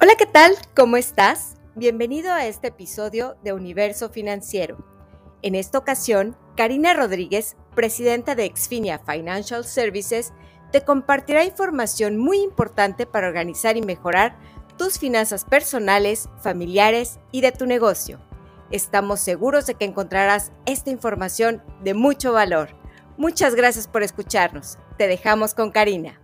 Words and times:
Hola, 0.00 0.14
¿qué 0.16 0.26
tal? 0.26 0.54
¿Cómo 0.76 0.96
estás? 0.96 1.56
Bienvenido 1.74 2.32
a 2.32 2.46
este 2.46 2.68
episodio 2.68 3.36
de 3.42 3.52
Universo 3.52 4.10
Financiero. 4.10 4.78
En 5.42 5.56
esta 5.56 5.76
ocasión, 5.76 6.36
Karina 6.56 6.94
Rodríguez, 6.94 7.56
presidenta 7.74 8.36
de 8.36 8.44
Exfinia 8.44 9.00
Financial 9.00 9.64
Services, 9.64 10.32
te 10.70 10.84
compartirá 10.84 11.42
información 11.42 12.16
muy 12.16 12.38
importante 12.38 13.06
para 13.06 13.26
organizar 13.26 13.76
y 13.76 13.82
mejorar 13.82 14.38
tus 14.76 15.00
finanzas 15.00 15.44
personales, 15.44 16.28
familiares 16.40 17.18
y 17.32 17.40
de 17.40 17.50
tu 17.50 17.66
negocio. 17.66 18.20
Estamos 18.70 19.18
seguros 19.18 19.66
de 19.66 19.74
que 19.74 19.84
encontrarás 19.84 20.52
esta 20.64 20.90
información 20.90 21.60
de 21.82 21.94
mucho 21.94 22.32
valor. 22.32 22.68
Muchas 23.16 23.56
gracias 23.56 23.88
por 23.88 24.04
escucharnos. 24.04 24.78
Te 24.96 25.08
dejamos 25.08 25.54
con 25.54 25.72
Karina. 25.72 26.20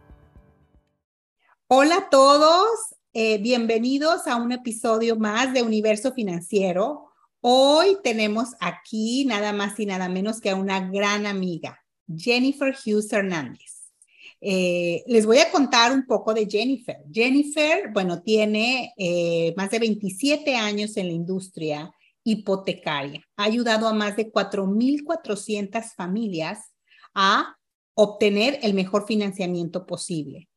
Hola 1.67 1.97
a 1.97 2.09
todos, 2.09 2.94
eh, 3.17 3.39
bienvenidos 3.39 4.27
a 4.27 4.35
un 4.35 4.51
episodio 4.51 5.15
más 5.15 5.55
de 5.55 5.63
Universo 5.63 6.13
Financiero. 6.13 7.11
Hoy 7.41 7.97
tenemos 8.03 8.55
aquí 8.59 9.25
nada 9.25 9.53
más 9.53 9.79
y 9.79 9.87
nada 9.87 10.09
menos 10.09 10.41
que 10.41 10.51
a 10.51 10.57
una 10.57 10.91
gran 10.91 11.25
amiga, 11.25 11.81
Jennifer 12.13 12.75
Hughes 12.75 13.13
Hernández. 13.13 13.93
Eh, 14.41 15.05
les 15.07 15.27
voy 15.27 15.39
a 15.39 15.53
contar 15.53 15.93
un 15.93 16.07
poco 16.07 16.35
de 16.35 16.47
Jennifer. 16.51 16.97
Jennifer, 17.13 17.93
bueno, 17.93 18.21
tiene 18.21 18.93
eh, 18.97 19.55
más 19.57 19.71
de 19.71 19.79
27 19.79 20.57
años 20.57 20.97
en 20.97 21.07
la 21.07 21.13
industria 21.13 21.93
hipotecaria. 22.25 23.25
Ha 23.37 23.45
ayudado 23.45 23.87
a 23.87 23.95
más 23.95 24.17
de 24.17 24.33
4.400 24.33 25.95
familias 25.95 26.75
a 27.15 27.55
obtener 27.95 28.59
el 28.63 28.75
mejor 28.75 29.07
financiamiento 29.07 29.87
posible. 29.87 30.49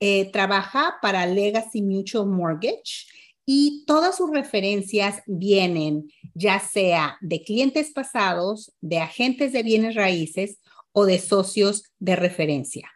Eh, 0.00 0.30
trabaja 0.30 0.96
para 1.02 1.26
Legacy 1.26 1.82
Mutual 1.82 2.26
Mortgage 2.26 3.06
y 3.44 3.84
todas 3.86 4.16
sus 4.16 4.30
referencias 4.30 5.22
vienen 5.26 6.12
ya 6.34 6.60
sea 6.60 7.16
de 7.20 7.42
clientes 7.42 7.90
pasados, 7.92 8.72
de 8.80 8.98
agentes 8.98 9.52
de 9.52 9.62
bienes 9.62 9.96
raíces 9.96 10.60
o 10.92 11.04
de 11.04 11.18
socios 11.18 11.84
de 11.98 12.14
referencia. 12.14 12.88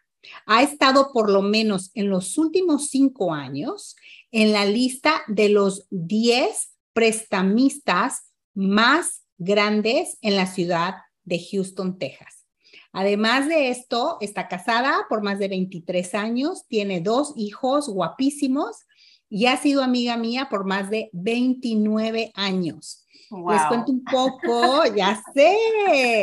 Ha 0.47 0.62
estado 0.62 1.11
por 1.12 1.31
lo 1.31 1.42
menos 1.42 1.91
en 1.94 2.09
los 2.09 2.39
últimos 2.39 2.89
cinco 2.89 3.33
años 3.33 3.97
en 4.31 4.53
la 4.53 4.64
lista 4.64 5.22
de 5.27 5.48
los 5.48 5.87
10 5.91 6.77
prestamistas 6.92 8.33
más 8.55 9.25
grandes 9.39 10.19
en 10.20 10.37
la 10.37 10.47
ciudad 10.47 10.94
de 11.25 11.41
Houston, 11.50 11.98
Texas. 11.98 12.42
Además 12.93 13.48
de 13.48 13.71
esto, 13.71 14.19
está 14.21 14.48
casada 14.48 15.07
por 15.09 15.23
más 15.23 15.39
de 15.39 15.48
23 15.48 16.15
años, 16.15 16.67
tiene 16.69 17.01
dos 17.01 17.33
hijos 17.37 17.89
guapísimos 17.89 18.84
y 19.31 19.47
ha 19.47 19.57
sido 19.57 19.83
amiga 19.83 20.19
mía 20.19 20.49
por 20.51 20.67
más 20.67 20.91
de 20.91 21.09
29 21.15 22.33
años. 22.34 23.07
Les 23.31 23.65
cuento 23.67 23.93
un 23.93 24.05
poco, 24.05 24.84
ya 24.97 25.23
sé. 25.34 25.57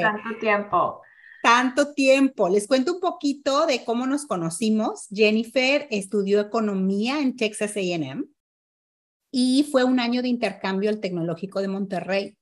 Tanto 0.02 0.40
tiempo. 0.40 1.02
Tanto 1.42 1.94
tiempo. 1.94 2.50
Les 2.50 2.68
cuento 2.68 2.94
un 2.94 3.00
poquito 3.00 3.66
de 3.66 3.84
cómo 3.84 4.06
nos 4.06 4.28
conocimos. 4.28 5.08
Jennifer 5.10 5.88
estudió 5.90 6.40
economía 6.40 7.20
en 7.20 7.36
Texas 7.36 7.76
AM 7.78 8.30
y 9.32 9.68
fue 9.72 9.84
un 9.84 10.00
año 10.00 10.22
de 10.22 10.28
intercambio 10.28 10.92
al 10.92 11.00
Tecnológico 11.00 11.62
de 11.62 11.68
Monterrey, 11.68 12.38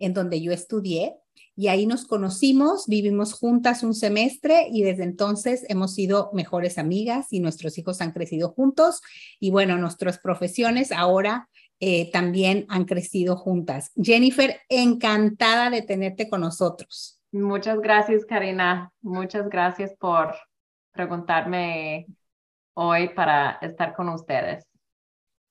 en 0.00 0.14
donde 0.14 0.40
yo 0.40 0.50
estudié 0.50 1.14
y 1.58 1.66
ahí 1.66 1.86
nos 1.86 2.06
conocimos, 2.06 2.86
vivimos 2.86 3.32
juntas 3.32 3.82
un 3.82 3.92
semestre 3.92 4.68
y 4.70 4.84
desde 4.84 5.02
entonces 5.02 5.66
hemos 5.68 5.92
sido 5.92 6.30
mejores 6.32 6.78
amigas 6.78 7.32
y 7.32 7.40
nuestros 7.40 7.76
hijos 7.78 8.00
han 8.00 8.12
crecido 8.12 8.50
juntos 8.50 9.02
y 9.40 9.50
bueno, 9.50 9.76
nuestras 9.76 10.20
profesiones 10.20 10.92
ahora 10.92 11.48
eh, 11.80 12.12
también 12.12 12.64
han 12.68 12.84
crecido 12.84 13.36
juntas. 13.36 13.90
Jennifer, 14.00 14.60
encantada 14.68 15.68
de 15.70 15.82
tenerte 15.82 16.30
con 16.30 16.42
nosotros. 16.42 17.20
Muchas 17.32 17.80
gracias, 17.80 18.24
Karina. 18.24 18.92
Muchas 19.02 19.48
gracias 19.48 19.96
por 19.98 20.36
preguntarme 20.92 22.06
hoy 22.74 23.08
para 23.08 23.58
estar 23.62 23.96
con 23.96 24.10
ustedes. 24.10 24.64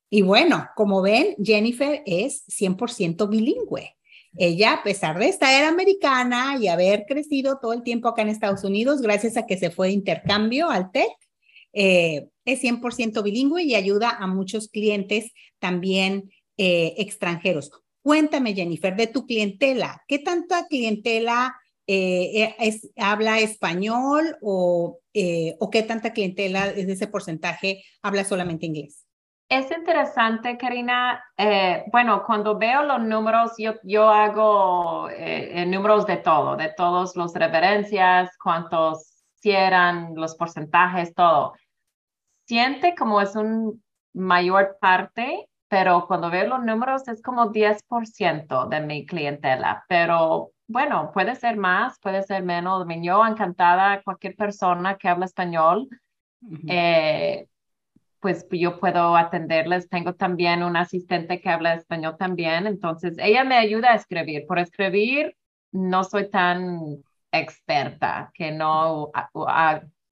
Y 0.10 0.22
bueno, 0.22 0.70
como 0.74 1.02
ven, 1.02 1.36
Jennifer 1.44 2.02
es 2.06 2.46
100% 2.48 3.28
bilingüe. 3.28 3.97
Ella, 4.38 4.74
a 4.74 4.84
pesar 4.84 5.18
de 5.18 5.30
estar 5.30 5.64
americana 5.64 6.58
y 6.60 6.68
haber 6.68 7.06
crecido 7.08 7.58
todo 7.60 7.74
el 7.74 7.82
tiempo 7.82 8.08
acá 8.08 8.22
en 8.22 8.30
Estados 8.30 8.64
Unidos, 8.64 9.02
gracias 9.02 9.36
a 9.36 9.48
que 9.48 9.58
se 9.58 9.72
fue 9.72 9.88
de 9.88 9.94
intercambio 9.94 10.70
al 10.70 10.92
TEC, 10.92 11.10
eh, 11.74 12.28
es 12.46 12.62
100% 12.62 13.24
bilingüe 13.24 13.64
y 13.64 13.76
ayuda 13.76 14.12
a 14.12 14.28
muchos 14.28 14.70
clientes 14.70 15.32
también 15.60 16.32
eh, 16.58 16.94
extranjeros. 16.98 17.72
Cuéntame, 18.04 18.54
Jennifer, 18.54 18.96
de 18.96 19.08
tu 19.08 19.26
clientela. 19.26 20.04
¿Qué 20.08 20.20
tanta 20.20 20.68
clientela 20.68 21.56
eh, 21.88 22.56
habla 22.96 23.40
español 23.40 24.38
o, 24.42 25.00
o 25.60 25.70
qué 25.70 25.84
tanta 25.84 26.14
clientela 26.14 26.72
de 26.72 26.92
ese 26.92 27.08
porcentaje 27.08 27.84
habla 28.02 28.24
solamente 28.24 28.66
inglés? 28.66 29.07
Es 29.50 29.72
interesante, 29.72 30.58
Karina. 30.58 31.24
Eh, 31.38 31.86
bueno, 31.92 32.24
cuando 32.26 32.58
veo 32.58 32.84
los 32.84 33.02
números, 33.02 33.54
yo, 33.58 33.76
yo 33.84 34.10
hago 34.10 35.10
eh, 35.10 35.66
números 35.66 36.06
de 36.06 36.18
todo, 36.18 36.58
de 36.58 36.74
todos 36.76 37.16
los 37.16 37.34
referencias, 37.34 38.30
cuántos 38.44 39.24
cierran, 39.36 40.16
los 40.16 40.36
porcentajes, 40.36 41.14
todo. 41.14 41.54
Siente 42.46 42.94
como 42.96 43.22
es 43.22 43.38
un 43.38 43.82
mayor 44.14 44.78
parte, 44.82 45.48
pero 45.70 46.08
cuando 46.08 46.30
veo 46.30 46.48
los 46.48 46.64
números 46.64 47.08
es 47.08 47.22
como 47.22 47.50
10% 47.52 48.68
de 48.68 48.82
mi 48.82 49.06
clientela. 49.06 49.86
Pero 49.88 50.52
bueno, 50.68 51.12
puede 51.14 51.36
ser 51.36 51.56
más, 51.56 51.98
puede 52.00 52.24
ser 52.24 52.44
menos. 52.44 52.86
Yo 53.02 53.26
encantada 53.26 54.02
cualquier 54.04 54.36
persona 54.36 54.98
que 54.98 55.08
habla 55.08 55.26
español 55.26 55.88
pues 58.28 58.46
yo 58.52 58.78
puedo 58.78 59.16
atenderles. 59.16 59.88
Tengo 59.88 60.14
también 60.14 60.62
un 60.62 60.76
asistente 60.76 61.40
que 61.40 61.50
habla 61.50 61.76
español 61.76 62.18
también, 62.20 62.68
entonces 62.68 63.16
ella 63.20 63.46
me 63.46 63.56
ayuda 63.56 63.94
a 63.94 63.96
escribir. 63.96 64.46
Por 64.46 64.60
escribir 64.60 65.38
no 65.72 66.04
soy 66.04 66.30
tan 66.30 67.02
experta 67.32 68.30
que 68.34 68.52
no, 68.52 69.12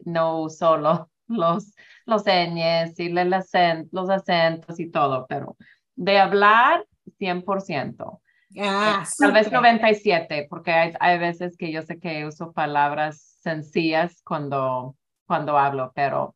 no 0.06 0.40
uso 0.40 0.78
los, 0.78 1.02
los, 1.28 1.76
los 2.06 2.26
ñes 2.26 2.98
y 3.02 3.10
los 3.10 4.10
acentos 4.10 4.80
y 4.80 4.90
todo, 4.90 5.26
pero 5.28 5.58
de 5.96 6.18
hablar 6.18 6.86
100%. 7.20 8.22
Ah, 8.58 9.04
eh, 9.04 9.10
Tal 9.20 9.34
vez 9.34 9.52
97, 9.52 10.48
porque 10.50 10.72
hay, 10.72 10.94
hay 11.02 11.20
veces 11.20 11.58
que 11.58 11.70
yo 11.70 11.82
sé 11.82 12.00
que 12.00 12.26
uso 12.26 12.54
palabras 12.54 13.38
sencillas 13.42 14.22
cuando, 14.24 14.96
cuando 15.26 15.58
hablo, 15.58 15.92
pero 15.94 16.34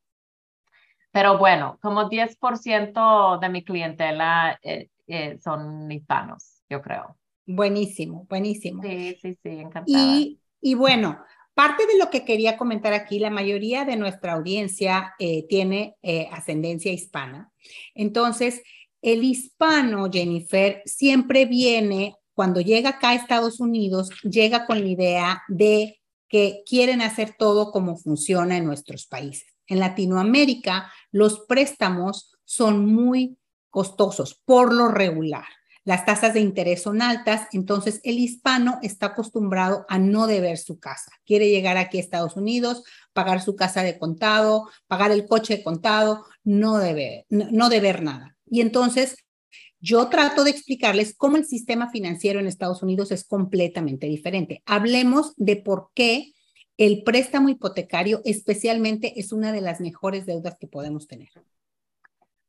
pero 1.12 1.38
bueno, 1.38 1.78
como 1.81 2.09
10% 2.09 3.40
de 3.40 3.50
mi 3.50 3.64
clientela 3.64 4.59
eh, 4.62 4.90
eh, 5.08 5.38
son 5.44 5.92
hispanos, 5.92 6.62
yo 6.70 6.81
creo. 6.81 7.18
Buenísimo, 7.46 8.25
buenísimo. 8.30 8.84
Sí, 8.84 9.18
sí, 9.22 9.38
sí, 9.42 9.50
encantada. 9.50 9.86
Y, 9.88 10.40
y 10.62 10.75
bueno, 10.75 11.20
parte 11.56 11.88
de 11.88 11.97
lo 11.97 12.12
que 12.12 12.25
quería 12.25 12.58
comentar 12.58 12.94
aquí, 12.94 13.18
la 13.18 13.31
mayoría 13.31 13.86
de 13.86 13.96
nuestra 13.96 14.34
audiencia 14.34 15.16
eh, 15.18 15.47
tiene 15.47 15.96
ascendencia 16.31 16.92
hispana. 16.92 17.52
Entonces, 17.96 18.62
el 19.02 19.24
hispano, 19.24 20.09
Jennifer, 20.12 20.84
siempre 20.86 21.46
viene, 21.46 22.16
cuando 22.34 22.62
llega 22.62 22.91
acá 22.91 23.09
a 23.09 23.16
Estados 23.16 23.59
Unidos, 23.59 24.12
llega 24.22 24.68
con 24.68 24.80
la 24.81 24.88
idea 24.88 25.41
de 25.47 26.00
que 26.28 26.62
quieren 26.66 27.02
hacer 27.02 27.36
todo 27.38 27.72
como 27.72 27.97
funciona 27.97 28.58
en 28.58 28.66
nuestros 28.66 29.08
países. 29.08 29.59
En 29.69 29.80
Latinoamérica, 29.80 30.91
los 31.12 31.40
préstamos 31.47 32.35
son 32.44 32.85
muy 32.85 33.38
costosos 33.70 34.41
por 34.44 34.73
lo 34.73 34.90
regular. 34.90 35.46
Las 35.85 36.05
tasas 36.05 36.34
de 36.34 36.41
interés 36.41 36.84
son 36.84 37.02
altas, 37.02 37.47
entonces 37.53 38.02
el 38.03 38.20
hispano 38.20 38.79
está 38.84 39.08
acostumbrado 39.08 39.85
a 39.88 39.97
no 39.97 40.28
deber 40.28 40.58
su 40.58 40.79
casa. 40.79 41.11
Quiere 41.26 41.49
llegar 41.49 41.78
aquí 41.78 41.97
a 41.97 42.02
Estados 42.02 42.35
Unidos, 42.35 42.84
pagar 43.14 43.41
su 43.41 43.55
casa 43.55 43.82
de 43.82 43.97
contado, 43.97 44.70
pagar 44.88 45.11
el 45.11 45.26
coche 45.26 45.58
de 45.58 45.64
contado, 45.64 46.26
no, 46.44 46.78
debe, 46.78 47.26
no 47.29 47.70
deber 47.70 48.03
nada. 48.03 48.35
Y 48.46 48.61
entonces 48.61 49.16
yo 49.79 50.09
trato 50.09 50.44
de 50.44 50.52
explicarles 50.52 51.16
cómo 51.16 51.38
el 51.38 51.46
sistema 51.46 51.90
financiero 51.90 52.40
en 52.40 52.47
Estados 52.47 52.84
Unidos 52.84 53.11
es 53.11 53.23
completamente 53.23 54.08
diferente. 54.08 54.61
Hablemos 54.66 55.34
de 55.38 55.55
por 55.55 55.91
qué 55.94 56.34
el 56.79 57.03
préstamo 57.03 57.49
hipotecario 57.49 58.22
especialmente 58.23 59.20
es 59.20 59.34
una 59.34 59.52
de 59.52 59.59
las 59.59 59.81
mejores 59.81 60.26
deudas 60.26 60.58
que 60.58 60.66
podemos 60.66 61.08
tener. 61.08 61.28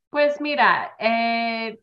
Pues 0.08 0.40
mira, 0.40 0.94
eh, 1.00 1.80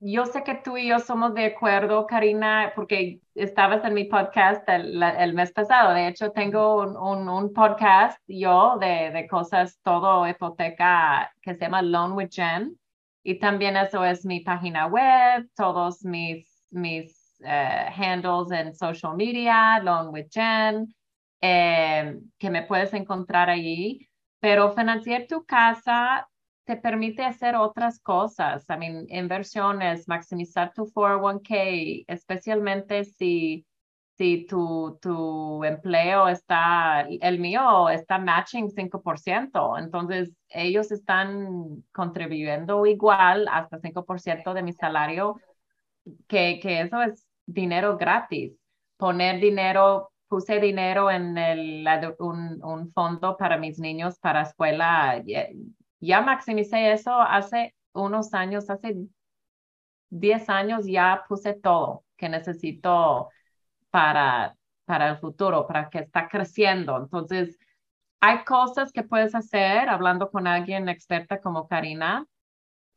yo 0.00 0.24
sé 0.24 0.42
que 0.44 0.54
tú 0.54 0.78
y 0.78 0.88
yo 0.88 0.98
somos 0.98 1.34
de 1.34 1.44
acuerdo, 1.44 2.06
Karina, 2.06 2.72
porque 2.74 3.20
estabas 3.34 3.84
en 3.84 3.92
mi 3.92 4.04
podcast 4.04 4.66
el, 4.66 5.34
mes 5.34 5.52
pasado. 5.52 5.92
De 5.92 6.08
hecho, 6.08 6.30
tengo 6.32 6.84
un, 6.84 7.52
podcast 7.52 8.18
yo 8.26 8.78
de, 8.78 9.26
cosas 9.28 9.78
todo 9.82 10.26
hipoteca 10.26 11.30
que 11.42 11.54
se 11.54 11.60
llama 11.60 11.82
Loan 11.82 12.12
with 12.12 12.30
Jen. 12.30 12.78
Y 13.22 13.38
también 13.38 13.76
eso 13.76 14.06
es 14.06 14.24
mi 14.24 14.40
página 14.40 14.86
web, 14.86 15.46
todos 15.54 16.02
mis, 16.02 16.64
mis 16.70 17.38
eh, 17.44 17.90
handles 17.94 18.50
en 18.52 18.74
social 18.74 19.14
media, 19.16 19.80
Long 19.80 20.14
with 20.14 20.28
Jen, 20.30 20.94
eh, 21.40 22.18
que 22.38 22.50
me 22.50 22.62
puedes 22.62 22.92
encontrar 22.94 23.50
allí. 23.50 24.08
Pero 24.40 24.72
financiar 24.72 25.26
tu 25.28 25.44
casa 25.44 26.28
te 26.68 26.76
permite 26.76 27.24
hacer 27.24 27.56
otras 27.56 27.98
cosas, 27.98 28.66
I 28.68 28.76
mean, 28.76 29.06
inversiones, 29.08 30.06
maximizar 30.06 30.74
tu 30.74 30.84
401k, 30.84 32.04
especialmente 32.06 33.04
si, 33.04 33.64
si 34.18 34.44
tu, 34.44 34.98
tu 35.00 35.64
empleo 35.64 36.28
está, 36.28 37.06
el 37.08 37.38
mío 37.38 37.88
está 37.88 38.18
matching 38.18 38.68
5%, 38.68 39.78
entonces 39.78 40.30
ellos 40.50 40.92
están 40.92 41.84
contribuyendo 41.90 42.84
igual 42.84 43.48
hasta 43.50 43.78
5% 43.78 44.52
de 44.52 44.62
mi 44.62 44.74
salario, 44.74 45.36
que, 46.26 46.60
que 46.60 46.82
eso 46.82 47.00
es 47.00 47.26
dinero 47.46 47.96
gratis. 47.96 48.52
Poner 48.98 49.40
dinero 49.40 50.10
puse 50.28 50.60
dinero 50.60 51.10
en 51.10 51.38
el, 51.38 51.86
un, 52.18 52.62
un, 52.62 52.92
fondo 52.92 53.36
para 53.36 53.56
mis 53.56 53.78
niños 53.78 54.18
para 54.18 54.42
escuela 54.42 55.22
ya 56.00 56.20
maximicé 56.20 56.92
eso 56.92 57.12
hace 57.20 57.74
unos 57.92 58.34
años, 58.34 58.70
hace 58.70 58.96
10 60.10 60.48
años 60.48 60.86
ya 60.86 61.24
puse 61.28 61.54
todo 61.54 62.04
que 62.16 62.28
necesito 62.28 63.30
para, 63.90 64.56
para 64.84 65.10
el 65.10 65.18
futuro, 65.18 65.66
para 65.66 65.88
que 65.88 66.00
está 66.00 66.28
creciendo. 66.28 66.96
Entonces, 66.98 67.58
hay 68.20 68.44
cosas 68.44 68.92
que 68.92 69.04
puedes 69.04 69.34
hacer 69.34 69.88
hablando 69.88 70.30
con 70.30 70.46
alguien 70.46 70.88
experta 70.88 71.40
como 71.40 71.68
Karina 71.68 72.26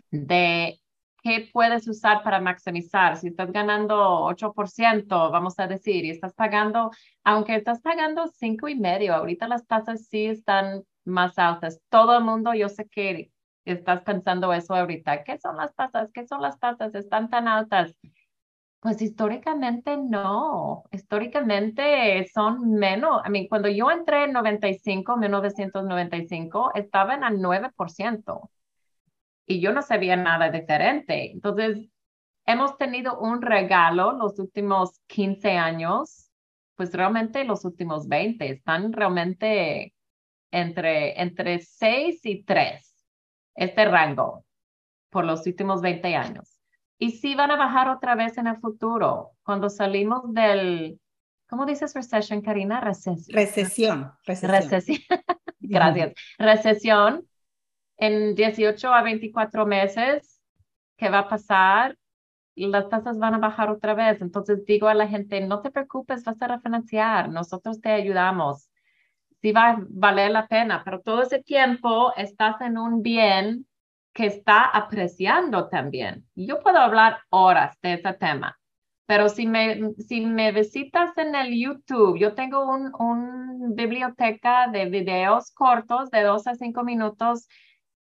de 0.10 0.81
qué 1.22 1.50
puedes 1.54 1.88
usar 1.88 2.24
para 2.24 2.40
maximizar. 2.42 3.18
Si 3.18 3.28
estás 3.28 3.52
ganando 3.52 4.22
8%, 4.26 5.32
vamos 5.32 5.60
a 5.60 5.68
decir, 5.68 6.06
y 6.06 6.10
estás 6.12 6.34
pagando, 6.34 6.92
aunque 7.24 7.56
estás 7.56 7.82
pagando 7.82 8.28
cinco 8.28 8.68
y 8.68 8.76
medio, 8.76 9.14
ahorita 9.16 9.48
las 9.48 9.66
tasas 9.68 10.08
sí 10.08 10.26
están 10.26 10.84
más 11.06 11.38
altas. 11.38 11.80
Todo 11.90 12.18
el 12.18 12.24
mundo, 12.24 12.54
yo 12.54 12.70
sé 12.70 12.88
que 12.88 13.32
estás 13.66 14.02
pensando 14.04 14.54
eso 14.54 14.74
ahorita. 14.76 15.24
¿Qué 15.24 15.38
son 15.38 15.58
las 15.58 15.74
tasas? 15.76 16.10
¿Qué 16.14 16.26
son 16.28 16.42
las 16.42 16.60
tasas? 16.60 16.96
¿Están 16.96 17.30
tan 17.30 17.48
altas? 17.48 17.96
Pues 18.80 19.02
históricamente 19.02 19.96
no. 19.98 20.84
Históricamente 20.92 22.28
son 22.34 22.72
menos. 22.72 23.22
A 23.24 23.30
mí, 23.30 23.48
cuando 23.48 23.70
yo 23.70 23.92
entré 23.92 24.24
en 24.26 24.34
95, 24.34 25.18
1995, 25.18 26.72
estaban 26.76 27.24
al 27.24 27.40
9%. 27.40 28.50
Y 29.52 29.60
yo 29.60 29.74
no 29.74 29.82
sabía 29.82 30.16
nada 30.16 30.50
diferente. 30.50 31.30
Entonces, 31.30 31.90
hemos 32.46 32.78
tenido 32.78 33.20
un 33.20 33.42
regalo 33.42 34.14
los 34.14 34.40
últimos 34.40 35.02
15 35.08 35.58
años, 35.58 36.32
pues 36.76 36.94
realmente 36.94 37.44
los 37.44 37.66
últimos 37.66 38.08
20 38.08 38.50
están 38.50 38.94
realmente 38.94 39.94
entre, 40.52 41.22
entre 41.22 41.60
6 41.60 42.26
y 42.26 42.44
3, 42.44 43.06
este 43.56 43.84
rango, 43.84 44.46
por 45.10 45.26
los 45.26 45.46
últimos 45.46 45.82
20 45.82 46.16
años. 46.16 46.58
Y 46.98 47.12
sí 47.12 47.36
van 47.36 47.52
a 47.52 47.58
bajar 47.58 47.90
otra 47.90 48.16
vez 48.16 48.38
en 48.38 48.48
el 48.48 48.56
futuro, 48.56 49.32
cuando 49.44 49.70
salimos 49.70 50.34
del, 50.34 50.98
¿cómo 51.50 51.66
dices 51.66 51.94
recession, 51.94 52.42
Karina? 52.42 52.80
Recesión. 52.80 53.36
Recesión. 53.36 54.14
Recesión. 54.26 54.98
Gracias. 55.60 56.14
Recesión 56.38 57.28
en 58.02 58.36
18 58.36 58.94
a 58.94 59.02
24 59.02 59.66
meses, 59.66 60.42
¿qué 60.98 61.10
va 61.10 61.20
a 61.20 61.30
pasar? 61.30 61.98
Las 62.56 62.90
tasas 62.90 63.18
van 63.18 63.36
a 63.36 63.40
bajar 63.40 63.70
otra 63.70 63.94
vez. 63.94 64.22
Entonces 64.22 64.66
digo 64.66 64.90
a 64.90 64.94
la 64.94 65.08
gente, 65.08 65.40
no 65.40 65.62
te 65.62 65.72
preocupes, 65.72 66.26
vas 66.26 66.42
a 66.42 66.48
refinanciar, 66.48 67.30
nosotros 67.30 67.80
te 67.80 67.92
ayudamos 67.92 68.72
sí 69.42 69.52
va 69.52 69.72
a 69.72 69.78
valer 69.90 70.32
la 70.32 70.48
pena, 70.48 70.84
pero 70.86 71.02
todo 71.02 71.24
ese 71.24 71.42
tiempo 71.42 72.14
estás 72.16 72.62
en 72.62 72.78
un 72.78 73.02
bien 73.02 73.68
que 74.14 74.28
está 74.28 74.66
apreciando 74.66 75.70
también. 75.70 76.26
Yo 76.36 76.60
puedo 76.60 76.78
hablar 76.78 77.20
horas 77.30 77.78
de 77.82 77.94
ese 77.94 78.14
tema, 78.14 78.60
pero 79.06 79.30
si 79.30 79.48
me, 79.48 79.94
si 79.98 80.22
me 80.26 80.52
visitas 80.52 81.18
en 81.18 81.36
el 81.36 81.60
YouTube, 81.60 82.20
yo 82.20 82.34
tengo 82.36 82.66
una 82.70 82.92
un 83.00 83.76
biblioteca 83.76 84.68
de 84.68 84.86
videos 84.86 85.52
cortos 85.52 86.12
de 86.12 86.24
dos 86.24 86.46
a 86.48 86.56
cinco 86.56 86.84
minutos 86.84 87.48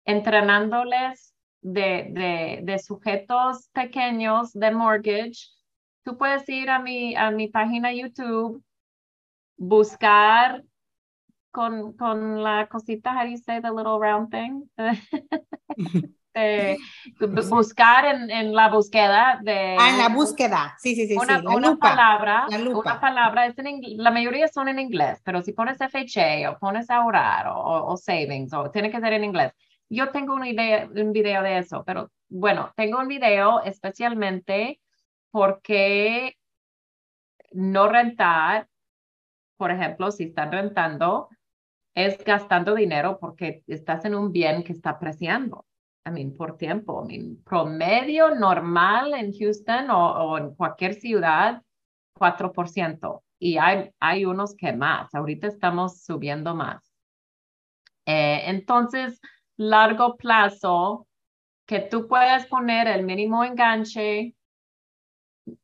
entrenándoles 0.08 1.34
de, 1.60 2.08
de, 2.10 2.60
de 2.62 2.78
sujetos 2.78 3.68
pequeños 3.74 4.52
de 4.54 4.70
mortgage. 4.70 5.50
Tú 6.02 6.16
puedes 6.16 6.48
ir 6.48 6.70
a 6.70 6.78
mi, 6.78 7.14
a 7.14 7.30
mi 7.30 7.48
página 7.48 7.92
YouTube, 7.92 8.64
buscar 9.58 10.64
con, 11.50 11.92
con 11.92 12.42
la 12.42 12.68
cosita, 12.68 13.12
how 13.12 13.24
do 13.24 13.30
you 13.30 13.36
say 13.36 13.60
the 13.60 13.70
little 13.70 13.98
round 13.98 14.30
thing? 14.30 14.62
buscar 17.50 18.06
en, 18.06 18.30
en, 18.30 18.54
la 18.54 18.70
búsqueda 18.70 19.40
de... 19.42 19.76
Ah, 19.78 19.90
en 19.90 19.98
la 19.98 20.08
búsqueda, 20.08 20.74
sí, 20.78 20.94
sí, 20.94 21.06
sí. 21.06 21.16
Una, 21.16 21.40
sí. 21.40 21.46
una 21.46 21.76
palabra, 21.76 22.46
una 22.48 22.98
palabra, 22.98 23.46
es 23.46 23.58
en 23.58 23.80
la 23.96 24.10
mayoría 24.10 24.48
son 24.48 24.68
en 24.68 24.78
inglés, 24.78 25.20
pero 25.22 25.42
si 25.42 25.52
pones 25.52 25.76
FHA 25.78 26.50
o 26.50 26.58
pones 26.58 26.88
ahorrar 26.88 27.48
o, 27.48 27.92
o, 27.92 27.96
savings, 27.98 28.54
o 28.54 28.70
tiene 28.70 28.90
que 28.90 29.00
ser 29.00 29.12
en 29.12 29.24
inglés. 29.24 29.52
Yo 29.88 30.10
tengo 30.10 30.34
una 30.34 30.48
idea, 30.48 30.88
un 30.94 31.12
video 31.12 31.42
de 31.42 31.58
eso, 31.58 31.84
pero 31.84 32.10
bueno, 32.28 32.72
tengo 32.76 32.98
un 32.98 33.08
video 33.08 33.62
especialmente 33.62 34.80
porque 35.30 36.36
no 37.52 37.88
rentar, 37.88 38.68
por 39.56 39.70
ejemplo, 39.70 40.10
si 40.10 40.24
están 40.24 40.52
rentando, 40.52 41.28
es 41.94 42.22
gastando 42.24 42.74
dinero 42.74 43.18
porque 43.18 43.62
estás 43.66 44.04
en 44.04 44.14
un 44.14 44.30
bien 44.30 44.62
que 44.62 44.72
está 44.72 44.90
apreciando. 44.90 45.66
I 46.06 46.10
mean, 46.10 46.34
por 46.34 46.56
tiempo. 46.56 47.04
I 47.04 47.18
mean, 47.18 47.42
promedio 47.44 48.34
normal 48.34 49.14
en 49.14 49.32
Houston 49.32 49.90
o, 49.90 50.38
en 50.38 50.54
cualquier 50.54 50.94
ciudad, 50.94 51.62
4%. 52.14 53.22
Y 53.38 53.58
hay, 53.58 53.90
hay 54.00 54.24
unos 54.24 54.54
que 54.54 54.72
más. 54.72 55.14
Ahorita 55.14 55.46
estamos 55.46 56.02
subiendo 56.02 56.54
más. 56.54 56.92
Eh, 58.06 58.42
entonces, 58.46 59.20
largo 59.58 60.16
plazo, 60.16 61.06
que 61.66 61.80
tú 61.80 62.08
puedes 62.08 62.46
poner 62.46 62.88
el 62.88 63.04
mínimo 63.04 63.44
enganche 63.44 64.34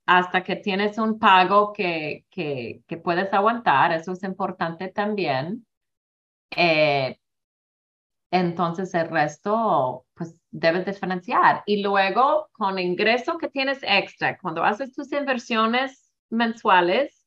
hasta 0.07 0.43
que 0.45 0.57
tienes 0.57 0.99
un 0.99 1.19
pago 1.19 1.73
que, 1.73 2.27
que, 2.31 2.83
puedes 3.03 3.33
aguantar. 3.33 3.93
Eso 3.93 4.13
es 4.13 4.23
importante 4.23 4.89
también. 4.89 5.67
Eh, 6.57 7.19
entonces 8.31 8.93
el 8.95 9.09
resto, 9.09 10.07
pues 10.15 10.37
debes 10.51 10.85
diferenciar. 10.85 11.63
Y 11.67 11.83
luego, 11.83 12.49
con 12.53 12.79
ingreso 12.79 13.39
que 13.39 13.49
tienes 13.49 13.79
extra, 13.83 14.39
cuando 14.39 14.65
haces 14.65 14.93
tus 14.93 15.13
inversiones 15.13 16.13
mensuales, 16.31 17.25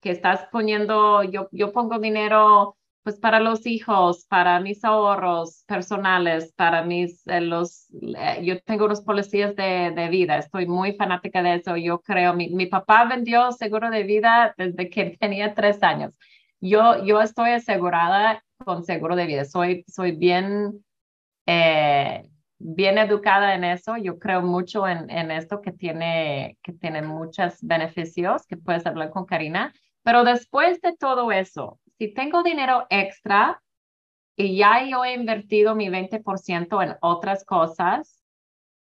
que 0.00 0.10
estás 0.10 0.46
poniendo, 0.50 1.22
yo, 1.22 1.48
yo 1.52 1.72
pongo 1.72 1.98
dinero 1.98 2.76
pues 3.02 3.18
para 3.18 3.40
los 3.40 3.66
hijos, 3.66 4.26
para 4.26 4.60
mis 4.60 4.84
ahorros 4.84 5.64
personales, 5.66 6.52
para 6.56 6.82
mis, 6.84 7.26
eh, 7.26 7.40
los, 7.40 7.88
eh, 8.16 8.40
yo 8.44 8.60
tengo 8.62 8.84
unos 8.84 9.00
policías 9.02 9.56
de, 9.56 9.92
de, 9.94 10.08
vida, 10.08 10.38
estoy 10.38 10.66
muy 10.66 10.94
fanática 10.94 11.42
de 11.42 11.56
eso, 11.56 11.76
yo 11.76 12.00
creo, 12.00 12.34
mi, 12.34 12.48
mi 12.50 12.66
papá 12.66 13.04
vendió 13.04 13.50
seguro 13.52 13.90
de 13.90 14.04
vida 14.04 14.54
desde 14.56 14.88
que 14.88 15.16
tenía 15.20 15.54
tres 15.54 15.82
años. 15.82 16.16
Yo, 16.60 17.04
yo 17.04 17.20
estoy 17.20 17.50
asegurada 17.50 18.44
con 18.58 18.84
seguro 18.84 19.16
de 19.16 19.26
vida. 19.26 19.44
Soy, 19.44 19.84
soy 19.88 20.12
bien, 20.12 20.84
eh, 21.46 22.28
bien 22.58 22.98
educada 22.98 23.54
en 23.54 23.64
eso. 23.64 23.96
Yo 23.96 24.18
creo 24.20 24.42
mucho 24.42 24.86
en, 24.86 25.10
en 25.10 25.32
esto 25.32 25.60
que 25.60 25.72
tiene, 25.72 26.56
que 26.62 26.72
tiene 26.72 27.02
muchos 27.02 27.58
beneficios, 27.62 28.46
que 28.46 28.56
puedes 28.56 28.86
hablar 28.86 29.10
con 29.10 29.26
Karina. 29.26 29.72
Pero 30.04 30.22
después 30.22 30.80
de 30.80 30.96
todo 30.96 31.32
eso, 31.32 31.80
si 32.02 32.08
tengo 32.08 32.42
dinero 32.42 32.84
extra 32.90 33.62
y 34.34 34.56
ya 34.56 34.84
yo 34.84 35.04
he 35.04 35.14
invertido 35.14 35.76
mi 35.76 35.88
20% 35.88 36.82
en 36.82 36.96
otras 37.00 37.44
cosas, 37.44 38.24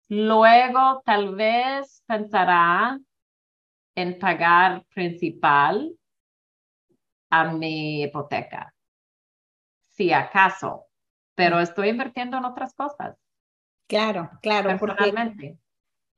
luego 0.09 1.03
tal 1.05 1.35
vez 1.35 2.03
pensará 2.07 2.99
en 3.95 4.19
pagar 4.19 4.87
principal 4.95 5.93
a 7.29 7.53
mi 7.53 8.05
hipoteca 8.05 8.73
si 9.91 10.15
acaso, 10.15 10.87
pero 11.35 11.61
estoy 11.61 11.91
invirtiendo 11.91 12.39
en 12.39 12.47
otras 12.47 12.73
cosas. 12.73 13.19
Claro, 13.87 14.31
claro. 14.41 14.79
Porque 14.79 15.59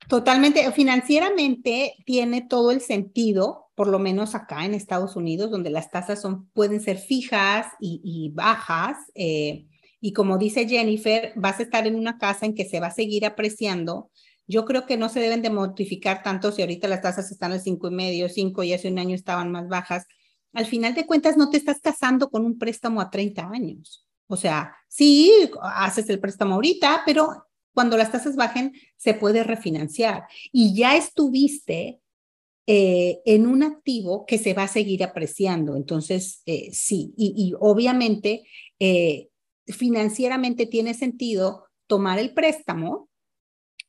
totalmente, 0.07 0.71
financieramente 0.71 1.95
tiene 2.05 2.43
todo 2.47 2.71
el 2.71 2.79
sentido, 2.79 3.62
por 3.75 3.87
lo 3.87 3.99
menos 3.99 4.35
acá 4.35 4.65
en 4.65 4.73
Estados 4.73 5.15
Unidos, 5.15 5.49
donde 5.49 5.69
las 5.69 5.89
tasas 5.89 6.21
son, 6.21 6.47
pueden 6.49 6.81
ser 6.81 6.97
fijas 6.97 7.67
y, 7.79 8.31
bajas. 8.33 8.97
Eh, 9.15 9.65
y 9.99 10.13
como 10.13 10.37
dice 10.37 10.67
Jennifer, 10.67 11.33
vas 11.35 11.59
a 11.59 11.63
estar 11.63 11.87
en 11.87 11.95
una 11.95 12.17
casa 12.17 12.45
en 12.45 12.55
que 12.55 12.65
se 12.65 12.79
va 12.79 12.87
a 12.87 12.91
seguir 12.91 13.25
apreciando. 13.25 14.11
Yo 14.45 14.65
creo 14.65 14.85
que 14.85 14.97
no 14.97 15.09
se 15.09 15.21
deben 15.21 15.41
de 15.41 15.49
modificar 15.49 16.21
tanto 16.21 16.51
si 16.51 16.61
ahorita 16.61 16.87
las 16.87 17.01
tasas 17.01 17.31
están 17.31 17.53
al 17.53 17.61
cinco 17.61 17.87
y 17.87 17.91
medio, 17.91 18.29
cinco 18.29 18.63
y 18.63 18.73
hace 18.73 18.89
un 18.89 18.99
año 18.99 19.15
estaban 19.15 19.51
más 19.51 19.67
bajas. 19.67 20.05
Al 20.53 20.65
final 20.65 20.93
de 20.93 21.07
cuentas, 21.07 21.37
no 21.37 21.49
te 21.49 21.57
estás 21.57 21.79
casando 21.81 22.29
con 22.29 22.45
un 22.45 22.59
préstamo 22.59 23.01
a 23.01 23.09
30 23.09 23.49
años. 23.49 24.05
O 24.27 24.37
sea, 24.37 24.75
sí, 24.87 25.31
haces 25.61 26.09
el 26.09 26.19
préstamo 26.19 26.55
ahorita, 26.55 27.03
pero 27.05 27.47
cuando 27.73 27.97
las 27.97 28.11
tasas 28.11 28.35
bajen, 28.35 28.73
se 28.97 29.15
puede 29.15 29.43
refinanciar. 29.43 30.25
Y 30.51 30.75
ya 30.75 30.95
estuviste 30.95 32.02
eh, 32.65 33.19
en 33.25 33.45
un 33.45 33.61
activo 33.61 34.25
que 34.25 34.37
se 34.37 34.53
va 34.53 34.63
a 34.63 34.67
seguir 34.69 35.03
apreciando. 35.03 35.75
Entonces, 35.75 36.43
eh, 36.45 36.69
sí, 36.71 37.13
y, 37.17 37.53
obviamente 37.59 38.43
eh, 38.79 39.27
financieramente 39.67 40.65
tiene 40.65 40.93
sentido 40.93 41.65
tomar 41.87 42.19
el 42.19 42.33
préstamo 42.33 43.09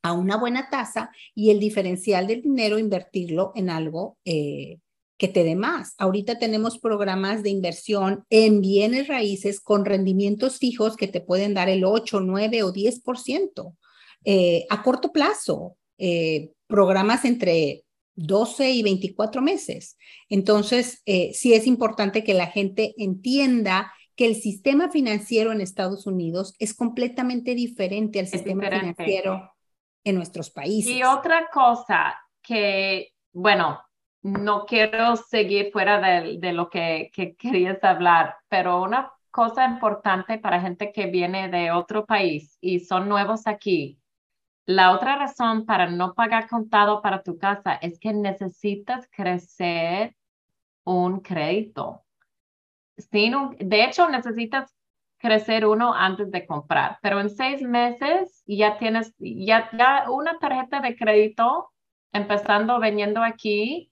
a 0.03 0.13
una 0.13 0.37
buena 0.37 0.71
tasa 0.71 1.13
y 1.37 1.51
el 1.51 1.61
diferencial 1.61 2.27
del 2.27 2.43
dinero 2.43 2.81
invertirlo 2.81 3.53
en 3.55 3.71
algo 3.71 4.19
que 4.25 5.29
te 5.29 5.45
dé 5.45 5.55
más. 5.55 5.95
Ahorita 5.97 6.41
tenemos 6.41 6.79
programas 6.79 7.45
de 7.45 7.51
inversión 7.51 8.25
en 8.29 8.61
bienes 8.61 9.07
raíces 9.07 9.61
con 9.61 9.85
rendimientos 9.85 10.59
fijos 10.59 10.97
que 10.97 11.07
te 11.07 11.21
pueden 11.21 11.55
dar 11.55 11.69
el 11.69 11.85
8, 11.85 12.21
9 12.21 12.65
o 12.65 12.73
10% 12.73 13.77
eh, 14.25 14.67
a 14.69 14.83
corto 14.83 15.13
plazo, 15.13 15.77
programas 16.67 17.25
entre 17.25 17.84
12 18.17 18.71
y 18.71 18.83
24 18.83 19.43
meses. 19.43 19.97
Entonces, 20.29 21.03
eh, 21.07 21.33
sí 21.35 21.55
es 21.55 21.67
importante 21.67 22.25
que 22.25 22.35
la 22.35 22.47
gente 22.47 22.95
entienda 22.99 23.93
que 24.17 24.27
el 24.27 24.37
sistema 24.37 24.91
financiero 24.91 25.53
en 25.53 25.61
Estados 25.61 26.07
Unidos 26.07 26.55
es 26.59 26.75
completamente 26.75 27.55
diferente 27.55 28.21
al 28.21 28.29
sistema 28.29 28.71
financiero 28.71 29.51
en 30.05 30.17
nuestros 30.17 30.51
países. 30.51 30.93
Y 30.93 31.03
otra 31.03 31.49
cosa 31.53 32.21
que, 32.43 33.13
bueno, 33.33 33.81
no 34.23 34.65
quiero 34.67 35.17
seguir 35.17 35.71
fuera 35.73 36.01
de, 36.01 36.53
lo 36.53 36.71
que, 36.71 37.11
querías 37.39 37.83
hablar, 37.83 38.37
pero 38.49 38.83
una 38.83 39.13
cosa 39.31 39.67
importante 39.67 40.39
para 40.39 40.61
gente 40.61 40.93
que 40.93 41.07
viene 41.07 41.49
de 41.49 41.73
otro 41.73 42.07
país 42.07 42.57
y 42.61 42.81
son 42.81 43.09
nuevos 43.09 43.47
aquí. 43.47 43.99
La 44.67 44.93
otra 44.93 45.17
razón 45.17 45.67
para 45.67 45.91
no 45.91 46.15
pagar 46.15 46.49
contado 46.49 47.03
para 47.03 47.23
tu 47.23 47.37
casa 47.39 47.75
es 47.75 47.99
que 47.99 48.13
necesitas 48.15 49.07
crecer 49.11 50.17
un 50.85 51.21
crédito. 51.21 52.03
Sin 52.97 53.35
de 53.59 53.85
hecho, 53.85 54.09
necesitas 54.09 54.75
crecer 55.19 55.67
uno 55.67 55.95
antes 55.95 56.31
de 56.31 56.47
comprar, 56.47 56.99
pero 57.03 57.21
en 57.21 57.31
seis 57.31 57.63
meses 57.63 58.43
ya 58.47 58.79
tienes 58.79 59.15
ya, 59.19 59.71
ya 59.77 60.11
una 60.11 60.39
tarjeta 60.39 60.81
de 60.81 60.97
crédito 60.97 61.71
empezando 62.13 62.79
veniendo 62.79 63.23
aquí 63.23 63.91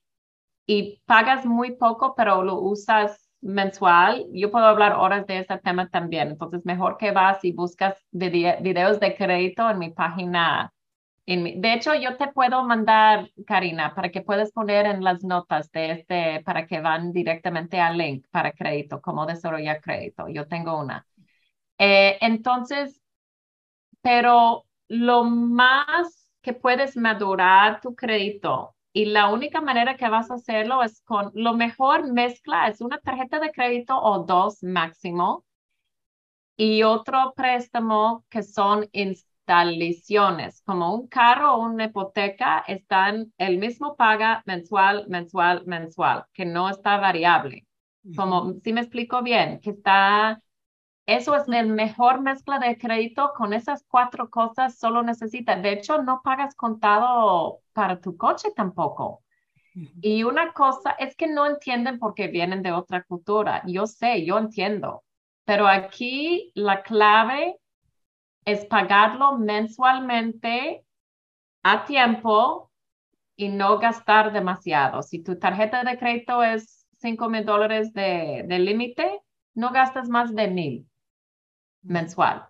y 0.67 1.03
pagas 1.07 1.45
muy 1.45 1.75
poco, 1.77 2.15
pero 2.15 2.43
lo 2.43 2.61
usas 2.61 3.22
mensual, 3.43 4.27
yo 4.33 4.51
puedo 4.51 4.67
hablar 4.67 4.95
horas 4.95 5.27
de 5.27 5.41
ese 5.41 5.59
tema 5.59 5.89
también. 5.89 6.31
Entonces, 6.31 6.65
mejor 6.65 6.97
que 6.97 7.13
vas 7.13 7.45
y 7.45 7.53
buscas 7.53 7.97
videos 8.13 9.01
de 9.01 9.17
crédito 9.17 9.69
en 9.71 9.79
mi 9.79 9.91
página. 9.91 10.73
En 11.27 11.61
de 11.61 11.75
hecho, 11.75 11.95
yo 11.95 12.17
te 12.17 12.29
puedo 12.29 12.65
mandar, 12.65 13.31
Karina, 13.47 13.95
para 13.95 14.11
que 14.11 14.23
puedas 14.23 14.53
poner 14.53 14.87
en 14.87 15.05
las 15.05 15.25
notas 15.25 15.71
de 15.73 15.93
este, 15.93 16.43
para 16.45 16.67
que 16.67 16.81
van 16.81 17.13
directamente 17.13 17.81
al 17.81 17.99
link 17.99 18.27
para 18.31 18.53
crédito, 18.53 19.01
cómo 19.01 19.27
desarrollar 19.27 19.81
crédito. 19.81 20.29
Yo 20.29 20.49
tengo 20.49 20.81
una. 20.81 21.07
Eh, 21.79 22.19
entonces, 22.21 23.01
pero 24.03 24.65
lo 24.89 25.25
más 25.25 26.29
que 26.43 26.53
puedes 26.55 26.97
madurar 26.97 27.81
tu 27.81 27.95
crédito 27.95 28.72
y 28.93 29.07
la 29.07 29.31
única 29.31 29.61
manera 29.61 29.97
que 29.97 30.09
vas 30.09 30.31
a 30.31 30.35
hacerlo 30.35 30.83
es 30.83 31.01
con 31.03 31.31
lo 31.35 31.55
mejor 31.55 32.13
mezcla, 32.13 32.69
es 32.69 32.81
una 32.81 32.99
tarjeta 32.99 33.41
de 33.41 33.53
crédito 33.53 33.99
o 33.99 34.25
dos 34.25 34.63
máximo 34.63 35.45
y 36.57 36.83
otro 36.83 37.33
préstamo 37.35 38.25
que 38.29 38.43
son 38.43 38.89
instalaciones, 38.93 40.63
como 40.65 40.95
un 40.95 41.09
carro 41.09 41.55
o 41.55 41.65
una 41.67 41.87
hipoteca, 41.87 42.65
están 42.69 43.33
el 43.39 43.59
mismo 43.59 43.97
paga 43.97 44.43
mensual, 44.47 45.07
mensual, 45.09 45.65
mensual, 45.67 46.25
que 46.33 46.45
no 46.45 46.69
está 46.69 46.99
variable. 46.99 47.67
Como, 48.17 48.55
si 48.63 48.73
me 48.73 48.81
explico 48.81 49.23
bien, 49.23 49.61
que 49.61 49.71
está 49.71 50.41
eso 51.07 51.35
es 51.35 51.49
la 51.49 51.63
mejor 51.65 52.21
mezcla 52.21 52.59
de 52.59 52.79
crédito. 52.79 53.33
Con 53.37 53.53
esas 53.53 53.85
cuatro 53.89 54.31
cosas 54.31 54.79
solo 54.79 55.03
necesitas. 55.03 55.63
De 55.63 55.73
hecho, 55.73 56.03
no 56.03 56.23
pagas 56.23 56.55
contado 56.55 57.61
para 57.73 58.01
tu 58.01 58.17
coche 58.17 58.51
tampoco. 58.55 59.23
Y 59.75 60.23
una 60.25 60.53
cosa 60.53 60.93
es 60.93 61.17
que 61.17 61.27
no 61.27 61.47
entienden 61.47 61.99
porque 61.99 62.29
vienen 62.29 62.63
de 62.63 62.73
otra 62.73 63.03
cultura. 63.05 63.63
Yo 63.67 63.87
sé, 63.87 64.25
yo 64.25 64.39
entiendo. 64.39 65.03
Pero 65.45 65.67
aquí 65.67 66.53
la 66.55 66.83
clave 66.83 67.57
es 68.45 68.65
pagarlo 68.67 69.39
mensualmente 69.39 70.85
a 71.63 71.85
tiempo 71.85 72.71
y 73.37 73.49
no 73.49 73.79
gastar 73.79 74.33
demasiado. 74.33 75.03
Si 75.03 75.23
tu 75.23 75.39
tarjeta 75.39 75.85
de 75.85 75.99
crédito 75.99 76.43
es 76.43 76.87
5 76.99 77.29
mil 77.29 77.45
dólares 77.45 77.93
de, 77.93 78.45
de 78.47 78.59
límite, 78.59 79.21
no 79.55 79.73
gastas 79.73 80.09
más 80.09 80.35
de 80.35 80.49
mil 80.49 80.89
mensual. 81.83 82.49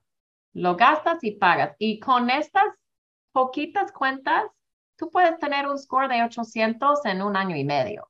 Lo 0.53 0.77
gastas 0.77 1.23
y 1.23 1.33
pagas. 1.33 1.75
Y 1.79 1.99
con 1.99 2.31
estas 2.31 2.65
poquitas 3.33 3.93
cuentas, 3.93 4.45
tú 4.97 5.11
puedes 5.11 5.39
tener 5.39 5.67
un 5.67 5.79
score 5.79 6.09
de 6.09 6.23
800 6.23 7.05
en 7.07 7.23
un 7.23 7.37
año 7.37 7.57
y 7.57 7.65
medio. 7.65 8.09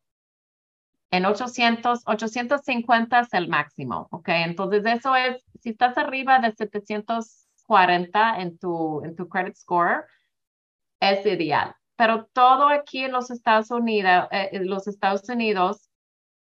En 1.10 1.26
800, 1.26 2.02
850 2.06 3.20
es 3.20 3.34
el 3.34 3.48
máximo, 3.48 4.08
¿ok? 4.10 4.28
Entonces 4.28 4.84
eso 4.86 5.14
es, 5.14 5.44
si 5.60 5.70
estás 5.70 5.98
arriba 5.98 6.38
de 6.38 6.52
740 6.52 8.40
en 8.40 8.58
tu, 8.58 9.04
en 9.04 9.14
tu 9.14 9.28
credit 9.28 9.54
score, 9.54 10.06
es 11.00 11.26
ideal. 11.26 11.74
Pero 11.96 12.26
todo 12.32 12.68
aquí 12.68 13.04
en 13.04 13.12
los 13.12 13.30
Estados 13.30 13.70
Unidos, 13.70 14.26
eh, 14.30 14.48
en 14.52 14.68
los 14.68 14.88
Estados 14.88 15.28
Unidos, 15.28 15.90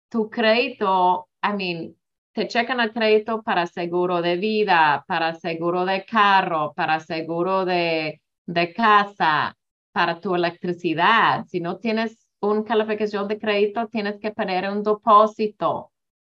tu 0.08 0.30
crédito, 0.30 1.28
I 1.42 1.52
mean, 1.52 1.96
te 2.32 2.48
checan 2.48 2.80
el 2.80 2.92
crédito 2.92 3.42
para 3.42 3.66
seguro 3.66 4.22
de 4.22 4.36
vida, 4.36 5.04
para 5.06 5.34
seguro 5.34 5.84
de 5.84 6.04
carro, 6.04 6.72
para 6.74 7.00
seguro 7.00 7.64
de, 7.64 8.20
de 8.46 8.72
casa, 8.72 9.56
para 9.92 10.20
tu 10.20 10.34
electricidad. 10.34 11.44
Si 11.46 11.60
no 11.60 11.78
tienes 11.78 12.26
una 12.40 12.64
calificación 12.64 13.28
de 13.28 13.38
crédito, 13.38 13.88
tienes 13.88 14.18
que 14.18 14.30
poner 14.30 14.68
un 14.70 14.82
depósito. 14.82 15.92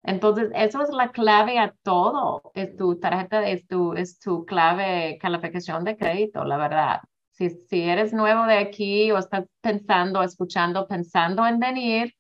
Entonces, 0.03 0.51
eso 0.55 0.83
es 0.83 0.91
la 0.91 1.13
clave 1.13 1.59
a 1.59 1.75
todo. 1.83 2.51
Es 2.55 2.77
tu 2.77 2.99
tarjeta, 2.99 3.47
es 3.49 3.67
tu, 3.67 3.93
es 3.95 4.19
tu 4.19 4.45
clave 4.45 5.19
calificación 5.21 5.85
de 5.85 5.97
crédito, 5.97 6.45
la 6.45 6.57
verdad. 6.57 7.01
Si, 7.31 7.51
si 7.51 7.83
eres 7.83 8.13
nuevo 8.13 8.45
de 8.47 8.59
aquí 8.59 9.11
o 9.13 9.19
estás 9.19 9.47
pensando, 9.61 10.23
escuchando, 10.23 10.87
pensando 10.89 11.47
en 11.47 11.59
venir, 11.59 12.15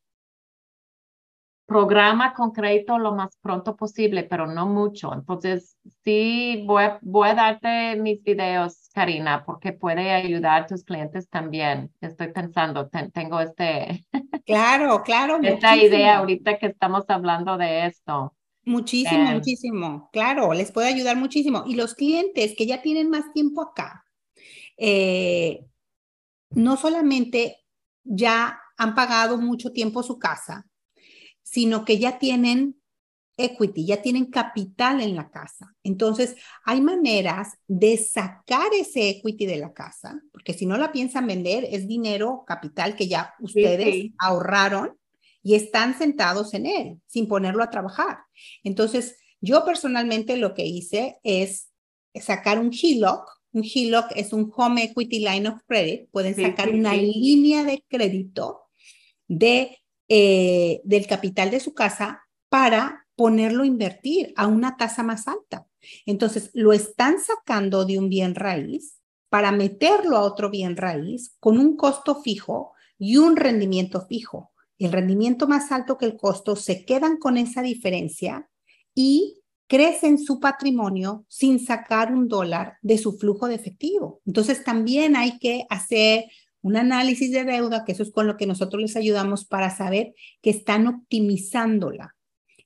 programa 1.72 2.34
con 2.34 2.50
crédito 2.50 2.98
lo 2.98 3.14
más 3.14 3.36
pronto 3.40 3.74
posible, 3.76 4.24
pero 4.24 4.46
no 4.46 4.66
mucho. 4.66 5.12
Entonces, 5.14 5.76
sí, 6.04 6.64
voy 6.66 6.84
a, 6.84 6.98
voy 7.00 7.30
a 7.30 7.34
darte 7.34 7.96
mis 7.96 8.22
videos, 8.22 8.90
Karina, 8.92 9.42
porque 9.44 9.72
puede 9.72 10.10
ayudar 10.10 10.62
a 10.62 10.66
tus 10.66 10.84
clientes 10.84 11.28
también. 11.28 11.90
Estoy 12.00 12.28
pensando, 12.28 12.88
tengo 13.12 13.40
este... 13.40 14.04
Claro, 14.44 15.02
claro. 15.04 15.38
esta 15.40 15.76
idea 15.76 16.18
ahorita 16.18 16.58
que 16.58 16.66
estamos 16.66 17.04
hablando 17.08 17.56
de 17.56 17.86
esto. 17.86 18.34
Muchísimo, 18.64 19.30
eh, 19.30 19.34
muchísimo. 19.34 20.10
Claro, 20.12 20.52
les 20.52 20.72
puede 20.72 20.88
ayudar 20.88 21.16
muchísimo. 21.16 21.62
Y 21.66 21.76
los 21.76 21.94
clientes 21.94 22.54
que 22.56 22.66
ya 22.66 22.82
tienen 22.82 23.08
más 23.08 23.32
tiempo 23.32 23.62
acá, 23.62 24.04
eh, 24.76 25.64
no 26.50 26.76
solamente 26.76 27.62
ya 28.04 28.60
han 28.76 28.94
pagado 28.94 29.38
mucho 29.38 29.70
tiempo 29.70 30.02
su 30.02 30.18
casa, 30.18 30.66
sino 31.52 31.84
que 31.84 31.98
ya 31.98 32.18
tienen 32.18 32.80
equity, 33.36 33.84
ya 33.84 34.00
tienen 34.00 34.26
capital 34.26 35.02
en 35.02 35.14
la 35.14 35.30
casa. 35.30 35.74
Entonces, 35.82 36.34
hay 36.64 36.80
maneras 36.80 37.58
de 37.68 37.98
sacar 37.98 38.72
ese 38.72 39.10
equity 39.10 39.44
de 39.44 39.58
la 39.58 39.74
casa, 39.74 40.22
porque 40.32 40.54
si 40.54 40.64
no 40.64 40.78
la 40.78 40.92
piensan 40.92 41.26
vender, 41.26 41.66
es 41.70 41.86
dinero, 41.86 42.44
capital 42.46 42.96
que 42.96 43.06
ya 43.06 43.34
ustedes 43.40 44.12
ahorraron 44.18 44.96
y 45.42 45.54
están 45.54 45.98
sentados 45.98 46.54
en 46.54 46.64
él 46.64 47.00
sin 47.06 47.28
ponerlo 47.28 47.62
a 47.62 47.70
trabajar. 47.70 48.20
Entonces, 48.64 49.18
yo 49.42 49.62
personalmente 49.66 50.38
lo 50.38 50.54
que 50.54 50.64
hice 50.64 51.18
es 51.22 51.68
sacar 52.14 52.58
un 52.58 52.70
HELOC. 52.72 53.28
Un 53.52 53.64
HELOC 53.64 54.12
es 54.16 54.32
un 54.32 54.50
Home 54.56 54.84
Equity 54.84 55.18
Line 55.18 55.48
of 55.48 55.60
Credit. 55.66 56.08
Pueden 56.10 56.34
sacar 56.34 56.70
una 56.70 56.94
línea 56.94 57.62
de 57.62 57.84
crédito 57.90 58.62
de 59.28 59.81
eh, 60.14 60.82
del 60.84 61.06
capital 61.06 61.50
de 61.50 61.58
su 61.58 61.72
casa 61.72 62.20
para 62.50 63.06
ponerlo 63.16 63.62
a 63.62 63.66
invertir 63.66 64.34
a 64.36 64.46
una 64.46 64.76
tasa 64.76 65.02
más 65.02 65.26
alta. 65.26 65.66
Entonces, 66.04 66.50
lo 66.52 66.74
están 66.74 67.18
sacando 67.18 67.86
de 67.86 67.98
un 67.98 68.10
bien 68.10 68.34
raíz 68.34 68.98
para 69.30 69.52
meterlo 69.52 70.18
a 70.18 70.20
otro 70.20 70.50
bien 70.50 70.76
raíz 70.76 71.34
con 71.40 71.58
un 71.58 71.78
costo 71.78 72.20
fijo 72.20 72.72
y 72.98 73.16
un 73.16 73.36
rendimiento 73.36 74.06
fijo. 74.06 74.52
El 74.78 74.92
rendimiento 74.92 75.48
más 75.48 75.72
alto 75.72 75.96
que 75.96 76.04
el 76.04 76.18
costo 76.18 76.56
se 76.56 76.84
quedan 76.84 77.16
con 77.16 77.38
esa 77.38 77.62
diferencia 77.62 78.50
y 78.94 79.40
crecen 79.66 80.18
su 80.18 80.40
patrimonio 80.40 81.24
sin 81.28 81.58
sacar 81.58 82.12
un 82.12 82.28
dólar 82.28 82.76
de 82.82 82.98
su 82.98 83.16
flujo 83.16 83.48
de 83.48 83.54
efectivo. 83.54 84.20
Entonces 84.26 84.62
también 84.62 85.16
hay 85.16 85.38
que 85.38 85.64
hacer 85.70 86.26
un 86.62 86.76
análisis 86.76 87.30
de 87.32 87.44
deuda, 87.44 87.84
que 87.84 87.92
eso 87.92 88.02
es 88.02 88.10
con 88.10 88.26
lo 88.26 88.36
que 88.36 88.46
nosotros 88.46 88.80
les 88.80 88.96
ayudamos 88.96 89.44
para 89.44 89.70
saber 89.70 90.14
que 90.40 90.50
están 90.50 90.86
optimizándola, 90.86 92.16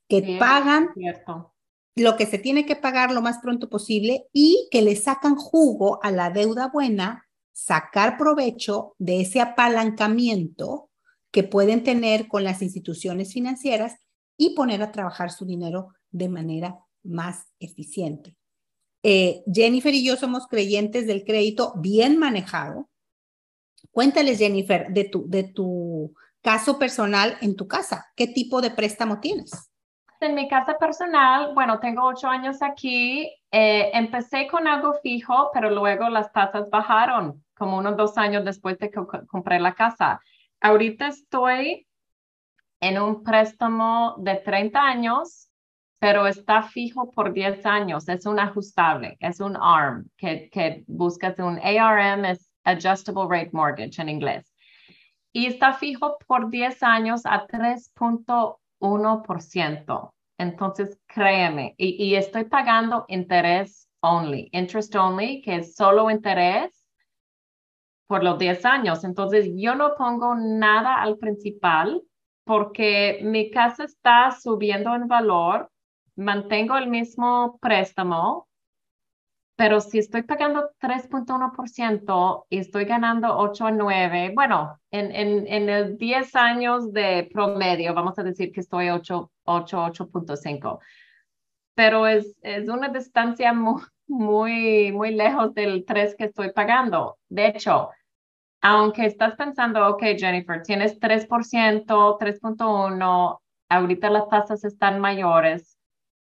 que 0.07 0.37
pagan 0.39 0.89
lo 1.95 2.15
que 2.15 2.27
se 2.27 2.37
tiene 2.37 2.65
que 2.65 2.75
pagar 2.75 3.11
lo 3.11 3.21
más 3.21 3.39
pronto 3.39 3.69
posible 3.69 4.27
y 4.31 4.67
que 4.71 4.83
le 4.83 4.95
sacan 4.95 5.35
jugo 5.35 5.99
a 6.03 6.11
la 6.11 6.29
deuda 6.29 6.69
buena, 6.71 7.25
sacar 7.51 8.17
provecho 8.17 8.93
de 8.99 9.21
ese 9.21 9.41
apalancamiento 9.41 10.91
que 11.31 11.43
pueden 11.43 11.83
tener 11.83 12.27
con 12.27 12.43
las 12.43 12.61
instituciones 12.61 13.33
financieras 13.33 13.95
y 14.37 14.55
poner 14.55 14.83
a 14.83 14.91
trabajar 14.91 15.31
su 15.31 15.45
dinero 15.45 15.89
de 16.11 16.29
manera 16.29 16.77
más 17.03 17.47
eficiente. 17.59 18.35
Eh, 19.03 19.43
Jennifer 19.51 19.93
y 19.93 20.03
yo 20.03 20.15
somos 20.17 20.47
creyentes 20.47 21.07
del 21.07 21.23
crédito 21.23 21.73
bien 21.77 22.17
manejado. 22.19 22.89
Cuéntales, 23.91 24.37
Jennifer, 24.37 24.87
de 24.89 25.05
tu, 25.05 25.29
de 25.29 25.43
tu 25.43 26.13
caso 26.41 26.79
personal 26.79 27.37
en 27.41 27.55
tu 27.55 27.67
casa. 27.67 28.07
¿Qué 28.15 28.27
tipo 28.27 28.61
de 28.61 28.71
préstamo 28.71 29.19
tienes? 29.19 29.69
En 30.19 30.33
mi 30.33 30.47
casa 30.47 30.77
personal, 30.79 31.53
bueno, 31.53 31.79
tengo 31.79 32.03
ocho 32.03 32.27
años 32.27 32.61
aquí. 32.61 33.29
Eh, 33.51 33.91
empecé 33.93 34.47
con 34.47 34.67
algo 34.67 34.93
fijo, 35.03 35.51
pero 35.53 35.69
luego 35.69 36.09
las 36.09 36.31
tasas 36.31 36.69
bajaron, 36.69 37.43
como 37.55 37.77
unos 37.77 37.95
dos 37.97 38.17
años 38.17 38.43
después 38.43 38.79
de 38.79 38.89
que 38.89 38.99
compré 39.27 39.59
la 39.59 39.73
casa. 39.73 40.19
Ahorita 40.59 41.07
estoy 41.07 41.87
en 42.79 42.99
un 42.99 43.23
préstamo 43.23 44.15
de 44.17 44.35
30 44.35 44.79
años, 44.79 45.49
pero 45.99 46.27
está 46.27 46.63
fijo 46.63 47.11
por 47.11 47.33
10 47.33 47.65
años. 47.65 48.07
Es 48.07 48.25
un 48.25 48.39
ajustable, 48.39 49.17
es 49.19 49.39
un 49.39 49.55
ARM, 49.55 50.09
que, 50.17 50.49
que 50.49 50.83
buscas 50.87 51.37
un 51.39 51.59
ARM, 51.59 52.25
Adjustable 52.67 53.27
Rate 53.29 53.51
Mortgage 53.53 54.01
en 54.01 54.09
inglés. 54.09 54.53
Y 55.33 55.47
está 55.47 55.73
fijo 55.73 56.17
por 56.27 56.49
10 56.49 56.83
años 56.83 57.25
a 57.25 57.47
3.1 57.47 58.57
1%. 58.79 60.13
Entonces, 60.37 60.99
créeme, 61.07 61.73
y, 61.77 62.15
estoy 62.15 62.45
pagando 62.45 63.05
interés 63.07 63.89
only, 64.01 64.49
interest 64.51 64.95
only, 64.95 65.41
que 65.41 65.57
es 65.57 65.75
solo 65.75 66.11
interés 66.11 66.85
por 68.05 68.23
los 68.23 68.37
10 68.37 68.65
años. 68.65 69.03
Entonces, 69.03 69.49
yo 69.55 69.73
no 69.75 69.95
pongo 69.95 70.35
nada 70.35 71.01
al 71.01 71.17
principal 71.17 72.01
porque 72.43 73.19
mi 73.23 73.49
casa 73.51 73.83
está 73.83 74.31
subiendo 74.31 74.95
en 74.95 75.07
valor, 75.07 75.69
mantengo 76.15 76.77
el 76.77 76.87
mismo 76.87 77.57
préstamo, 77.59 78.46
pero 79.57 79.81
si 79.81 79.97
estoy 79.97 80.21
pagando 80.21 80.69
3.1% 80.79 82.45
y 82.47 82.59
estoy 82.59 82.85
ganando 82.85 83.35
8 83.35 83.65
a 83.65 83.71
9, 83.71 84.31
bueno, 84.35 84.79
en, 84.91 85.11
en, 85.13 85.47
en 85.47 85.67
el 85.67 85.97
10 85.97 86.35
años 86.35 86.93
de 86.93 87.27
promedio, 87.33 87.95
vamos 87.95 88.19
a 88.19 88.23
decir 88.23 88.51
que 88.51 88.59
estoy 88.59 88.89
8, 88.89 89.31
8, 89.45 89.77
8.5, 89.77 90.79
pero 91.73 92.05
es, 92.05 92.37
es 92.43 92.69
una 92.69 92.89
distancia 92.89 93.51
muy, 93.51 93.81
muy, 94.05 94.91
muy 94.91 95.15
lejos 95.15 95.55
del 95.55 95.85
3 95.85 96.15
que 96.15 96.25
estoy 96.25 96.51
pagando. 96.51 97.17
De 97.27 97.47
hecho, 97.47 97.89
aunque 98.61 99.07
estás 99.07 99.35
pensando, 99.35 99.87
ok, 99.87 100.03
Jennifer, 100.19 100.61
tienes 100.61 100.99
3%, 100.99 101.27
3.1, 102.19 103.39
ahorita 103.69 104.09
las 104.11 104.29
tasas 104.29 104.63
están 104.63 104.99
mayores. 104.99 105.79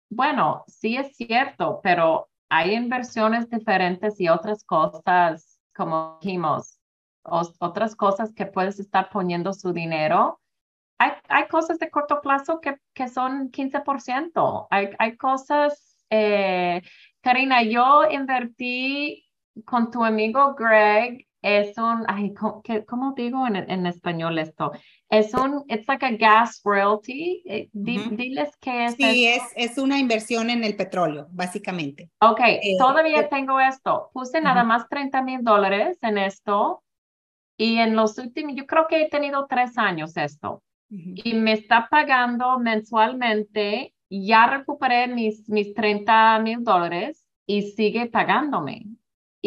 Bueno, 0.09 0.63
sí 0.67 0.95
es 0.95 1.13
cierto, 1.17 1.81
pero 1.83 2.26
hay 2.49 2.73
inversiones 2.75 3.49
diferentes 3.49 4.19
y 4.19 4.29
otras 4.29 4.63
cosas, 4.63 5.59
como 5.75 6.17
dijimos, 6.21 6.79
otras 7.23 7.95
cosas 7.95 8.33
que 8.33 8.45
puedes 8.45 8.79
estar 8.79 9.09
poniendo 9.09 9.53
su 9.53 9.73
dinero. 9.73 10.39
Hay, 10.97 11.11
hay 11.27 11.47
cosas 11.47 11.77
de 11.79 11.89
corto 11.89 12.21
plazo 12.21 12.61
que, 12.61 12.77
que 12.93 13.07
son 13.07 13.51
15%. 13.51 14.67
Hay, 14.69 14.89
hay 14.97 15.17
cosas, 15.17 16.05
eh, 16.09 16.81
Karina, 17.21 17.63
yo 17.63 18.09
invertí 18.09 19.25
con 19.65 19.91
tu 19.91 20.03
amigo 20.03 20.55
Greg 20.55 21.27
es 21.47 21.77
un, 21.77 22.03
ay, 22.07 22.33
¿cómo, 22.33 23.13
digo 23.15 23.47
en, 23.47 23.55
en, 23.55 23.85
español 23.85 24.37
esto? 24.37 24.73
Es 25.09 25.33
un, 25.33 25.63
it's 25.69 25.87
like 25.87 26.05
a 26.05 26.11
gas 26.11 26.61
royalty. 26.63 27.41
Eh, 27.45 27.69
diles 27.71 28.49
qué 28.59 28.85
es. 28.85 28.95
Sí, 28.95 29.25
es, 29.25 29.41
es 29.55 29.77
una 29.77 29.97
inversión 29.97 30.49
en 30.49 30.65
el 30.65 30.75
petróleo, 30.75 31.27
básicamente. 31.31 32.09
Ok, 32.19 32.41
eh, 32.41 32.75
todavía 32.77 33.21
eh, 33.21 33.27
tengo 33.31 33.59
esto. 33.59 34.09
Puse 34.13 34.41
nada 34.41 34.65
más 34.65 34.89
30 34.89 35.21
mil 35.21 35.43
dólares 35.43 35.97
en 36.01 36.17
esto 36.17 36.83
y 37.55 37.77
en 37.77 37.95
los 37.95 38.17
últimos, 38.17 38.53
yo 38.55 38.67
creo 38.67 38.87
que 38.87 39.03
he 39.03 39.09
tenido 39.09 39.47
tres 39.47 39.77
años 39.77 40.17
esto 40.17 40.61
y 40.89 41.33
me 41.33 41.53
está 41.53 41.87
pagando 41.89 42.59
mensualmente. 42.59 43.93
Ya 44.09 44.47
recuperé 44.47 45.07
mis, 45.07 45.49
mis 45.49 45.73
30 45.73 46.39
mil 46.39 46.63
dólares 46.63 47.25
y 47.45 47.63
sigue 47.71 48.05
pagándome 48.07 48.85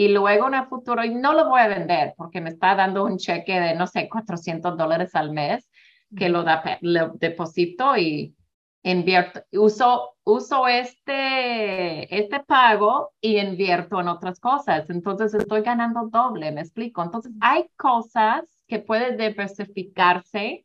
y 0.00 0.08
luego 0.08 0.48
en 0.48 0.54
el 0.54 0.64
futuro, 0.64 1.04
y 1.04 1.14
no 1.14 1.34
lo 1.34 1.50
voy 1.50 1.60
a 1.60 1.68
vender 1.68 2.14
porque 2.16 2.40
me 2.40 2.48
está 2.48 2.74
dando 2.74 3.04
un 3.04 3.18
cheque 3.18 3.60
de, 3.60 3.74
no 3.74 3.86
sé, 3.86 4.08
400 4.08 4.74
dólares 4.78 5.14
al 5.14 5.30
mes 5.30 5.68
que 6.16 6.30
lo, 6.30 6.42
da, 6.42 6.78
lo 6.80 7.10
deposito 7.18 7.98
y 7.98 8.34
invierto, 8.82 9.42
uso, 9.52 10.16
uso 10.24 10.66
este, 10.68 12.18
este 12.18 12.40
pago 12.40 13.12
y 13.20 13.36
invierto 13.40 14.00
en 14.00 14.08
otras 14.08 14.40
cosas. 14.40 14.88
Entonces 14.88 15.34
estoy 15.34 15.60
ganando 15.60 16.08
doble, 16.08 16.50
me 16.50 16.62
explico. 16.62 17.02
Entonces 17.02 17.32
hay 17.38 17.68
cosas 17.76 18.44
que 18.66 18.78
pueden 18.78 19.18
diversificarse 19.18 20.64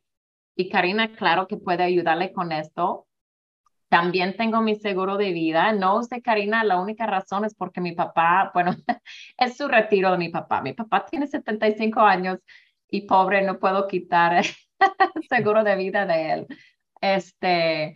y 0.54 0.70
Karina, 0.70 1.14
claro 1.14 1.46
que 1.46 1.58
puede 1.58 1.82
ayudarle 1.82 2.32
con 2.32 2.52
esto, 2.52 3.06
también 3.88 4.36
tengo 4.36 4.60
mi 4.62 4.76
seguro 4.76 5.16
de 5.16 5.32
vida. 5.32 5.72
No 5.72 6.02
sé, 6.02 6.22
Karina, 6.22 6.64
la 6.64 6.80
única 6.80 7.06
razón 7.06 7.44
es 7.44 7.54
porque 7.54 7.80
mi 7.80 7.92
papá, 7.92 8.50
bueno, 8.52 8.72
es 9.38 9.56
su 9.56 9.68
retiro 9.68 10.12
de 10.12 10.18
mi 10.18 10.28
papá. 10.28 10.60
Mi 10.62 10.72
papá 10.72 11.06
tiene 11.06 11.26
75 11.26 12.00
años 12.00 12.38
y 12.88 13.02
pobre, 13.02 13.42
no 13.42 13.58
puedo 13.58 13.86
quitar 13.86 14.34
el 14.34 14.46
seguro 15.28 15.64
de 15.64 15.76
vida 15.76 16.06
de 16.06 16.32
él. 16.32 16.46
Este, 17.00 17.94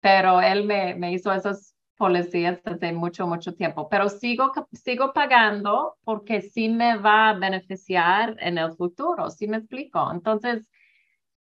pero 0.00 0.40
él 0.40 0.64
me, 0.64 0.94
me 0.94 1.12
hizo 1.12 1.32
esos 1.32 1.74
policías 1.96 2.62
desde 2.64 2.92
mucho, 2.92 3.26
mucho 3.26 3.54
tiempo. 3.54 3.88
Pero 3.88 4.08
sigo, 4.08 4.52
sigo 4.72 5.12
pagando 5.12 5.96
porque 6.04 6.40
sí 6.40 6.68
me 6.68 6.96
va 6.96 7.30
a 7.30 7.34
beneficiar 7.34 8.36
en 8.40 8.58
el 8.58 8.72
futuro, 8.72 9.30
¿sí 9.30 9.48
me 9.48 9.58
explico? 9.58 10.10
Entonces, 10.10 10.66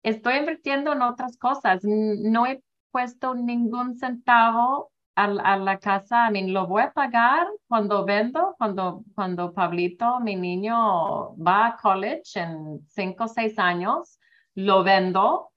estoy 0.03 0.37
invirtiendo 0.37 0.93
en 0.93 1.03
otras 1.03 1.37
cosas. 1.37 1.81
No 1.83 2.47
he 2.47 2.61
puesto 2.91 3.33
ningún 3.35 3.95
centavo 3.95 4.91
a, 5.15 5.25
a, 5.25 5.57
la 5.57 5.77
casa, 5.79 6.27
I 6.27 6.31
mean, 6.31 6.53
lo 6.53 6.67
voy 6.67 6.83
a 6.83 6.91
pagar 6.91 7.47
cuando 7.67 8.05
vendo, 8.05 8.55
cuando, 8.57 9.03
cuando 9.15 9.53
Pablito, 9.53 10.19
mi 10.19 10.35
niño, 10.35 11.35
va 11.35 11.67
a 11.67 11.77
college 11.77 12.39
en 12.39 12.79
cinco 12.87 13.25
o 13.25 13.27
seis 13.27 13.57
años, 13.59 14.19
lo 14.55 14.83
vendo 14.83 15.51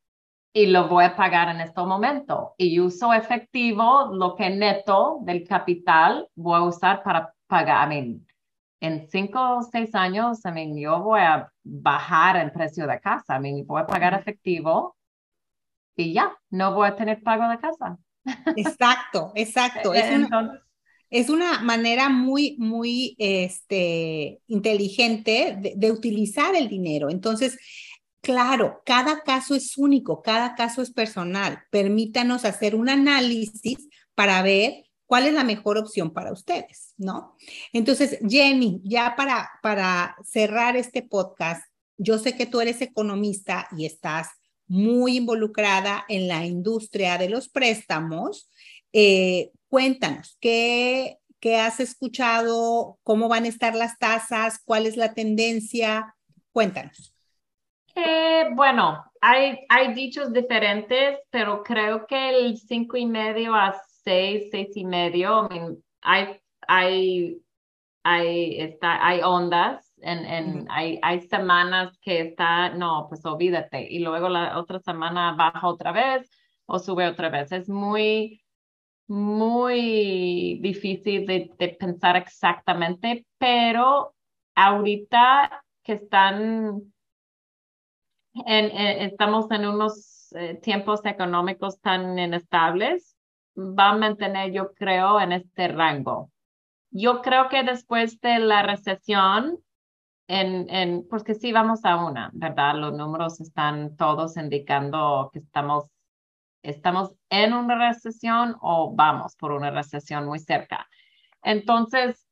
y 0.53 0.67
lo 0.67 0.89
voy 0.89 1.05
a 1.05 1.17
pagar 1.17 1.49
en 1.49 1.61
este 1.61 1.83
momento. 1.83 2.55
Y 2.59 2.79
uso 2.81 3.13
efectivo, 3.13 4.11
lo 4.13 4.35
que 4.37 4.51
neto 4.51 5.19
del 5.23 5.47
capital, 5.47 6.29
voy 6.35 6.59
a 6.59 6.63
usar 6.63 7.03
para 7.03 7.35
pagar, 7.47 7.87
I 7.87 7.95
mean, 7.95 8.27
en 8.81 9.09
cinco 9.09 9.59
o 9.59 9.63
seis 9.63 9.95
años, 9.95 10.45
I 10.45 10.53
mean, 10.53 10.77
yo 10.77 11.01
voy 11.01 11.21
a 11.21 11.51
bajar 11.63 12.37
el 12.37 12.53
precio 12.53 12.87
de 12.87 13.01
casa, 13.01 13.37
I 13.37 13.41
mean, 13.41 13.67
voy 13.67 13.83
a 13.83 13.87
pagar 13.87 14.15
efectivo 14.15 14.97
y 15.97 16.13
ya, 16.13 16.37
no 16.51 16.75
voy 16.75 16.89
a 16.89 16.97
tener 16.97 17.23
pago 17.23 17.49
de 17.49 17.59
casa. 17.59 17.99
Exacto, 18.57 19.33
exacto. 19.35 19.93
Es 19.95 20.11
una, 20.15 20.61
es 21.11 21.29
una 21.29 21.61
manera 21.61 22.09
muy, 22.09 22.57
muy 22.59 23.15
este, 23.19 24.41
inteligente 24.47 25.57
de, 25.61 25.75
de 25.77 25.93
utilizar 25.93 26.57
el 26.57 26.69
dinero. 26.69 27.11
Entonces, 27.11 27.59
Claro, 28.25 28.81
cada 28.87 29.21
caso 29.21 29.55
es 29.55 29.77
único, 29.77 30.23
cada 30.23 30.55
caso 30.55 30.81
es 30.81 30.91
personal. 30.91 31.63
Permítanos 31.71 32.47
hacer 32.47 32.75
un 32.75 32.89
análisis 32.89 33.87
para 34.15 34.41
ver 34.41 34.85
cuál 35.05 35.27
es 35.27 35.35
la 35.35 35.45
mejor 35.45 35.77
opción 35.77 36.11
para 36.11 36.33
ustedes, 36.33 36.95
¿no? 36.97 37.37
Entonces, 37.75 38.19
Jenny, 38.27 38.81
ya 38.83 39.15
para, 39.15 39.51
para 39.63 40.17
cerrar 40.25 40.75
este 40.75 41.03
podcast, 41.03 41.63
yo 41.99 42.19
sé 42.19 42.35
que 42.35 42.47
tú 42.47 42.63
eres 42.63 42.81
economista 42.81 43.69
y 43.77 43.85
estás 43.85 44.29
muy 44.67 45.17
involucrada 45.17 46.05
en 46.09 46.29
la 46.29 46.45
industria 46.45 47.19
de 47.19 47.29
los 47.29 47.49
préstamos. 47.49 48.51
Eh, 48.93 49.51
cuéntanos, 49.69 50.37
¿qué, 50.41 51.19
¿qué 51.41 51.57
has 51.57 51.81
escuchado? 51.81 52.99
¿Cómo 53.03 53.29
van 53.29 53.45
a 53.45 53.49
estar 53.49 53.75
las 53.75 53.99
tasas? 53.99 54.61
¿Cuál 54.65 54.87
es 54.87 54.97
la 54.97 55.15
tendencia? 55.15 56.15
Cuéntanos. 56.53 57.15
Eh, 57.97 58.49
bueno, 58.55 59.05
hay, 59.21 59.61
hay 59.69 59.95
dichos 59.95 60.33
diferentes, 60.33 61.19
pero 61.31 61.63
creo 61.63 62.07
que 62.07 62.31
el 62.31 62.59
cinco 62.59 62.97
y 62.97 63.07
medio 63.07 63.55
a 63.55 63.75
seis, 64.03 64.49
seis 64.51 64.69
y 64.75 64.85
medio, 64.85 65.49
hay, 66.01 66.41
hay, 66.67 67.41
hay, 68.03 68.61
está, 68.61 69.07
hay 69.07 69.21
ondas, 69.23 69.84
en, 70.05 70.25
en, 70.27 70.67
hay, 70.71 70.99
hay 71.03 71.21
semanas 71.23 71.99
que 72.01 72.21
está, 72.21 72.71
no, 72.71 73.07
pues 73.09 73.25
olvídate, 73.25 73.87
y 73.91 74.01
luego 74.01 74.29
la 74.29 74.59
otra 74.59 74.79
semana 74.81 75.33
baja 75.33 75.67
otra 75.67 75.93
vez 75.93 76.31
o 76.67 76.79
sube 76.79 77.07
otra 77.07 77.29
vez. 77.29 77.51
Es 77.53 77.69
muy, 77.69 78.43
muy 79.07 80.59
difícil 80.61 81.27
de, 81.27 81.51
de 81.59 81.69
pensar 81.69 82.17
exactamente, 82.17 83.27
pero 83.39 84.15
ahorita 84.55 85.65
que 85.83 85.95
están 85.95 86.83
en, 88.47 88.77
estamos 88.77 89.51
en 89.51 89.67
unos 89.67 90.33
eh, 90.33 90.55
tiempos 90.63 91.05
económicos 91.05 91.81
tan 91.81 92.19
inestables, 92.19 93.17
va 93.57 93.91
a 93.91 93.97
mantener, 93.97 94.53
yo 94.53 94.73
creo, 94.75 95.21
en 95.21 95.33
este 95.33 95.69
rango. 95.69 96.31
Yo 96.91 97.23
creo 97.23 97.49
que 97.49 97.63
después 97.63 98.21
de 98.21 98.39
la 98.39 98.63
recesión, 98.63 99.59
en, 100.29 100.69
en, 100.71 101.07
porque 101.09 101.35
sí 101.35 101.53
vamos 101.53 101.85
a 101.85 101.97
una, 102.05 102.31
¿verdad? 102.35 102.77
Los 102.77 102.95
números 102.95 103.41
están 103.41 103.97
todos 103.97 104.37
indicando 104.37 105.31
que 105.33 105.41
estamos, 105.41 105.87
estamos 106.63 107.15
en 107.31 107.53
una 107.55 107.77
recesión 107.91 108.57
o 108.61 108.95
vamos 108.95 109.37
por 109.37 109.53
una 109.53 109.71
recesión 109.71 110.27
muy 110.27 110.39
cerca. 110.39 110.89
Entonces, 111.43 112.27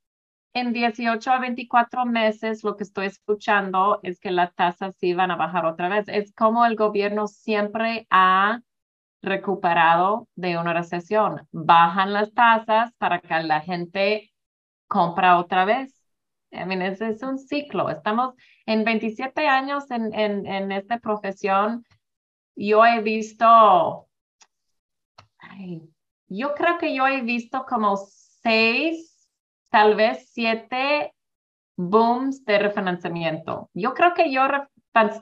en 0.55 0.73
18 0.73 1.31
a 1.33 1.39
24 1.39 2.05
meses 2.07 2.65
lo 2.65 2.77
que 2.77 2.85
estoy 2.85 3.07
escuchando 3.07 4.01
es 4.03 4.21
que 4.21 4.31
las 4.31 4.55
tasas 4.55 4.97
sí 4.99 5.15
van 5.15 5.31
a 5.31 5.37
bajar 5.37 5.67
otra 5.67 5.89
vez. 5.89 6.07
Es 6.09 6.33
como 6.35 6.67
el 6.67 6.77
gobierno 6.77 7.27
siempre 7.27 8.07
ha 8.11 8.61
recuperado 9.23 10.29
de 10.35 10.59
una 10.59 10.75
recesión. 10.75 11.49
Bajan 11.53 12.13
las 12.13 12.33
tasas 12.35 12.93
para 12.99 13.21
que 13.21 13.43
la 13.43 13.61
gente 13.61 14.33
compra 14.89 15.39
otra 15.39 15.65
vez. 15.65 16.02
I 16.53 16.67
mean, 16.67 16.83
es, 16.83 17.01
es 17.01 17.23
un 17.23 17.38
ciclo. 17.38 17.88
Estamos 17.88 18.35
en 18.67 18.85
27 18.85 19.47
años 19.47 19.91
en, 19.91 20.12
en, 20.15 20.47
en 20.47 20.73
esta 20.73 20.99
profesión. 20.99 21.85
Yo 22.55 22.85
he 22.85 23.01
visto, 23.01 24.09
yo 26.29 26.55
creo 26.55 26.79
que 26.79 26.95
yo 26.95 27.07
he 27.07 27.23
visto 27.23 27.65
como 27.67 27.97
seis 27.97 29.29
tal 29.71 29.95
vez 29.95 30.29
siete 30.33 31.15
booms 31.77 32.45
de 32.45 32.59
refinanciamiento. 32.59 33.71
Yo 33.73 33.95
creo 33.95 34.12
que 34.15 34.31
yo 34.31 34.43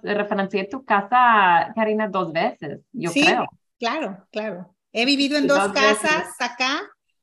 refinancié 0.03 0.65
tu 0.65 0.85
casa, 0.85 1.73
Karina, 1.75 2.09
dos 2.09 2.33
veces, 2.33 2.81
yo 2.93 3.11
sí, 3.11 3.23
creo. 3.23 3.47
Claro, 3.79 4.27
claro. 4.33 4.75
He 4.93 5.07
vivido 5.07 5.39
en 5.39 5.47
dos, 5.47 5.73
casas 5.73 6.35
acá 6.41 6.81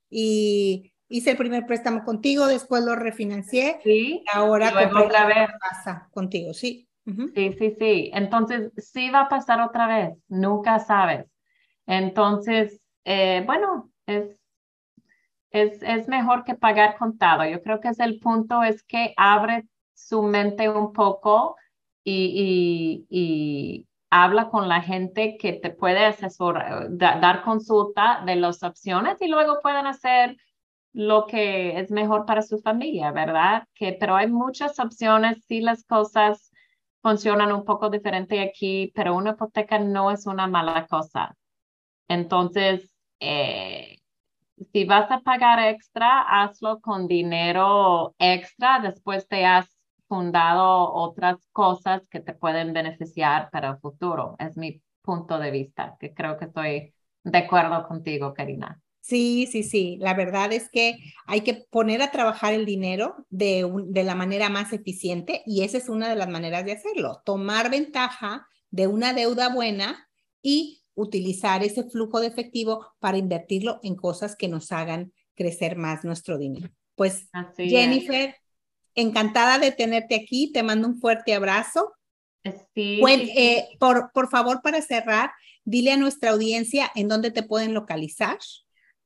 y 0.10 0.94
hice 1.10 1.32
el 1.32 1.38
primer 1.38 1.66
préstamo 1.66 2.04
contigo, 2.04 2.48
después 2.48 2.84
lo 2.84 2.96
refinancié. 2.96 3.80
Sí. 3.84 4.24
Y 4.24 4.26
ahora 4.32 4.72
compré 4.72 5.06
otra 5.06 5.26
vez. 5.26 5.50
casa 5.60 6.10
contigo, 6.12 6.54
sí. 6.54 6.88
Sí, 7.34 7.54
sí, 7.58 7.76
sí. 7.80 8.12
Entonces, 8.14 8.72
sí 8.76 9.10
va 9.10 9.22
a 9.22 9.30
pasar 9.30 9.62
otra 9.62 9.88
vez, 9.88 10.18
nunca 10.28 10.80
sabes. 10.80 11.26
Entonces, 11.86 12.82
eh, 13.06 13.44
bueno, 13.46 13.90
es 14.06 14.38
es, 15.52 15.82
es 15.82 16.08
mejor 16.08 16.44
que 16.44 16.56
pagar 16.56 16.98
contado. 16.98 17.46
Yo 17.46 17.62
creo 17.62 17.80
que 17.80 17.90
es 17.90 18.00
el 18.00 18.20
punto, 18.20 18.64
es 18.64 18.84
que 18.84 19.14
abre 19.18 19.68
su 19.94 20.24
mente 20.24 20.70
un 20.70 20.94
poco 20.94 21.56
y, 22.04 23.06
y, 23.10 23.88
habla 24.10 24.50
con 24.50 24.70
la 24.70 24.82
gente 24.82 25.38
que 25.38 25.52
te 25.54 25.70
puede 25.70 26.06
asesorar, 26.06 26.88
dar 26.92 27.44
consulta 27.44 28.24
de 28.26 28.38
las 28.38 28.64
opciones 28.64 29.22
y 29.22 29.28
luego 29.28 29.60
pueden 29.62 29.86
hacer 29.86 30.38
lo 30.98 31.28
que 31.28 31.80
es 31.80 31.92
mejor 31.92 32.26
para 32.26 32.42
su 32.42 32.58
familia, 32.58 33.12
¿verdad? 33.12 33.68
Que, 33.76 33.94
pero 33.94 34.16
hay 34.16 34.28
muchas 34.28 34.80
opciones, 34.80 35.46
si 35.46 35.62
las 35.62 35.84
cosas 35.84 36.52
funcionan 37.04 37.52
un 37.52 37.66
poco 37.66 37.92
diferente 37.92 38.40
aquí, 38.42 38.92
pero 38.96 39.16
una 39.16 39.32
hipoteca 39.32 39.78
no 39.78 40.10
es 40.10 40.26
una 40.26 40.48
mala 40.48 40.88
cosa. 40.88 41.36
Entonces, 42.08 42.92
eh, 43.20 43.98
si 44.74 44.86
vas 44.86 45.12
a 45.12 45.20
pagar 45.22 45.60
extra, 45.60 46.22
hazlo 46.42 46.82
con 46.82 47.08
dinero 47.08 48.16
extra 48.18 48.80
después 48.80 49.28
te 49.28 49.46
has 49.46 49.68
fundado 50.08 50.92
otras 50.94 51.38
cosas 51.52 52.08
que 52.10 52.22
te 52.22 52.34
pueden 52.34 52.74
beneficiar 52.74 53.52
para 53.52 53.70
el 53.70 53.78
futuro. 53.78 54.36
Es 54.40 54.58
mi 54.58 54.82
punto 55.04 55.38
de 55.38 55.52
vista, 55.52 55.96
que 56.00 56.14
creo 56.16 56.40
que 56.40 56.46
estoy 56.46 56.94
de 57.24 57.38
acuerdo 57.38 57.88
contigo, 57.88 58.34
Karina. 58.34 58.82
Sí, 59.08 59.48
sí, 59.50 59.64
sí. 59.64 59.98
La 60.02 60.14
verdad 60.14 60.52
es 60.52 60.70
que 60.70 60.98
hay 61.28 61.40
que 61.40 61.66
poner 61.70 62.02
a 62.02 62.12
trabajar 62.12 62.54
el 62.54 62.66
dinero 62.66 63.26
de, 63.30 63.66
de 63.86 64.04
la 64.04 64.16
manera 64.16 64.50
más 64.50 64.74
eficiente 64.74 65.44
y 65.46 65.64
esa 65.64 65.78
es 65.78 65.88
una 65.88 66.10
de 66.10 66.18
las 66.18 66.28
maneras 66.28 66.66
de 66.66 66.74
hacerlo. 66.74 67.22
Tomar 67.24 67.72
ventaja 67.72 68.46
de 68.70 68.88
una 68.88 69.14
deuda 69.14 69.48
buena 69.48 70.10
y 70.42 70.84
utilizar 70.94 71.64
ese 71.64 71.86
flujo 71.90 72.20
de 72.20 72.28
efectivo 72.28 72.86
para 73.00 73.18
invertirlo 73.18 73.80
en 73.82 73.96
cosas 73.96 74.36
que 74.36 74.50
nos 74.50 74.74
hagan 74.74 75.14
crecer 75.36 75.78
más 75.78 76.04
nuestro 76.04 76.38
dinero. 76.38 76.70
Pues 76.96 77.30
Jennifer, 77.56 78.36
encantada 78.94 79.58
de 79.58 79.72
tenerte 79.72 80.16
aquí, 80.16 80.52
te 80.52 80.64
mando 80.64 80.86
un 80.86 81.00
fuerte 81.00 81.34
abrazo. 81.34 81.94
Sí, 82.74 83.02
eh, 83.08 83.70
por, 83.80 84.12
por 84.12 84.30
favor, 84.30 84.62
para 84.62 84.82
cerrar, 84.82 85.32
dile 85.64 85.94
a 85.94 85.98
nuestra 85.98 86.32
audiencia 86.32 86.92
en 86.94 87.08
dónde 87.08 87.32
te 87.32 87.44
pueden 87.44 87.74
localizar. 87.74 88.40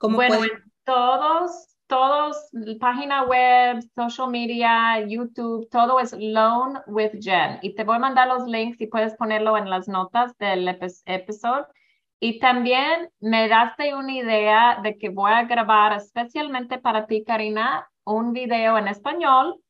¿Cómo 0.01 0.15
bueno, 0.15 0.35
todos, 0.83 1.77
todos, 1.85 2.49
página 2.79 3.21
web, 3.21 3.83
social 3.93 4.31
media, 4.31 4.99
YouTube, 5.07 5.69
todo 5.69 5.99
es 5.99 6.11
Loan 6.17 6.81
with 6.87 7.11
Jen. 7.21 7.59
Y 7.61 7.75
te 7.75 7.83
voy 7.83 7.97
a 7.97 7.99
mandar 7.99 8.27
los 8.27 8.47
links 8.47 8.81
y 8.81 8.87
puedes 8.87 9.13
ponerlo 9.13 9.55
en 9.57 9.69
las 9.69 9.87
notas 9.87 10.35
del 10.39 10.67
episodio. 11.05 11.67
Y 12.19 12.39
también 12.39 13.11
me 13.19 13.47
daste 13.47 13.93
una 13.93 14.11
idea 14.11 14.79
de 14.81 14.97
que 14.97 15.09
voy 15.09 15.33
a 15.33 15.43
grabar 15.43 15.93
especialmente 15.93 16.79
para 16.79 17.05
ti, 17.05 17.23
Karina, 17.23 17.87
un 18.03 18.33
video 18.33 18.79
en 18.79 18.87
español 18.87 19.61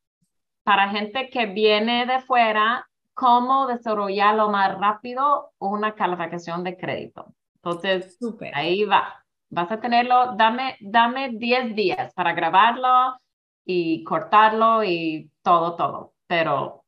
para 0.64 0.88
gente 0.92 1.30
que 1.30 1.48
viene 1.48 2.06
de 2.06 2.22
fuera, 2.22 2.88
cómo 3.14 3.68
desarrollar 3.68 4.36
lo 4.36 4.48
más 4.50 4.80
rápido 4.80 5.52
una 5.60 5.94
calificación 5.94 6.64
de 6.64 6.78
crédito. 6.78 7.36
Entonces, 7.56 8.18
ahí 8.54 8.86
va. 8.86 9.21
Vas 9.52 9.70
a 9.70 9.82
tenerlo, 9.82 10.34
dame, 10.38 10.78
dame 10.80 11.30
10 11.34 11.76
días 11.76 12.14
para 12.14 12.34
grabarlo 12.34 13.20
y 13.66 14.04
cortarlo 14.06 14.84
y 14.84 15.30
todo, 15.44 15.76
todo. 15.76 16.14
Pero 16.26 16.86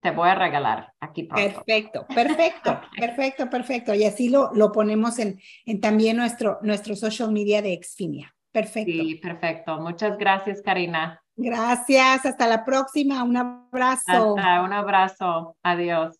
te 0.00 0.10
voy 0.10 0.28
a 0.28 0.34
regalar 0.34 0.92
aquí 1.00 1.22
pronto. 1.24 1.54
Perfecto, 1.64 2.06
perfecto, 2.06 2.80
perfecto, 3.00 3.50
perfecto. 3.50 3.94
Y 3.94 4.04
así 4.04 4.28
lo, 4.28 4.52
lo 4.52 4.72
ponemos 4.72 5.18
en, 5.18 5.40
en 5.64 5.80
también 5.80 6.18
nuestro, 6.18 6.58
nuestro 6.62 6.94
social 6.96 7.32
media 7.32 7.62
de 7.62 7.72
Exfinia. 7.72 8.34
Perfecto. 8.52 8.92
Sí, 8.92 9.14
perfecto. 9.16 9.78
Muchas 9.80 10.16
gracias, 10.18 10.62
Karina. 10.62 11.22
Gracias. 11.34 12.24
Hasta 12.24 12.46
la 12.46 12.64
próxima. 12.64 13.22
Un 13.22 13.36
abrazo. 13.36 14.36
Hasta, 14.36 14.62
un 14.62 14.72
abrazo. 14.72 15.56
Adiós. 15.62 16.18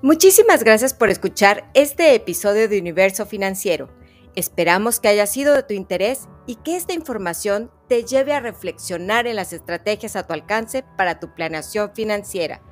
Muchísimas 0.00 0.62
gracias 0.62 0.94
por 0.94 1.10
escuchar 1.10 1.68
este 1.74 2.14
episodio 2.14 2.68
de 2.68 2.78
Universo 2.78 3.26
Financiero. 3.26 3.88
Esperamos 4.36 5.00
que 5.00 5.08
haya 5.08 5.26
sido 5.26 5.56
de 5.56 5.64
tu 5.64 5.74
interés 5.74 6.28
y 6.46 6.54
que 6.54 6.76
esta 6.76 6.92
información 6.92 7.72
te 7.88 8.04
lleve 8.04 8.32
a 8.32 8.38
reflexionar 8.38 9.26
en 9.26 9.34
las 9.34 9.52
estrategias 9.52 10.14
a 10.14 10.24
tu 10.24 10.34
alcance 10.34 10.84
para 10.96 11.18
tu 11.18 11.34
planeación 11.34 11.90
financiera. 11.96 12.62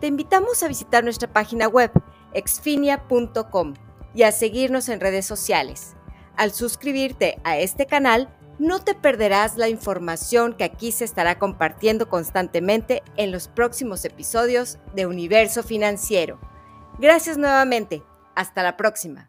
Te 0.00 0.08
invitamos 0.08 0.64
a 0.64 0.66
visitar 0.68 1.04
nuestra 1.04 1.32
página 1.32 1.68
web 1.68 1.92
exfinia.com 2.34 3.74
y 4.12 4.24
a 4.24 4.32
seguirnos 4.32 4.88
en 4.88 4.98
redes 4.98 5.24
sociales. 5.24 5.94
Al 6.36 6.50
suscribirte 6.50 7.38
a 7.44 7.58
este 7.58 7.86
canal, 7.86 8.28
no 8.58 8.82
te 8.82 8.96
perderás 8.96 9.56
la 9.56 9.68
información 9.68 10.52
que 10.52 10.64
aquí 10.64 10.90
se 10.90 11.04
estará 11.04 11.38
compartiendo 11.38 12.08
constantemente 12.08 13.04
en 13.16 13.30
los 13.30 13.46
próximos 13.46 14.04
episodios 14.04 14.78
de 14.96 15.06
Universo 15.06 15.62
Financiero. 15.62 16.40
Gracias 16.98 17.36
nuevamente. 17.36 18.02
Hasta 18.34 18.62
la 18.62 18.76
próxima. 18.76 19.28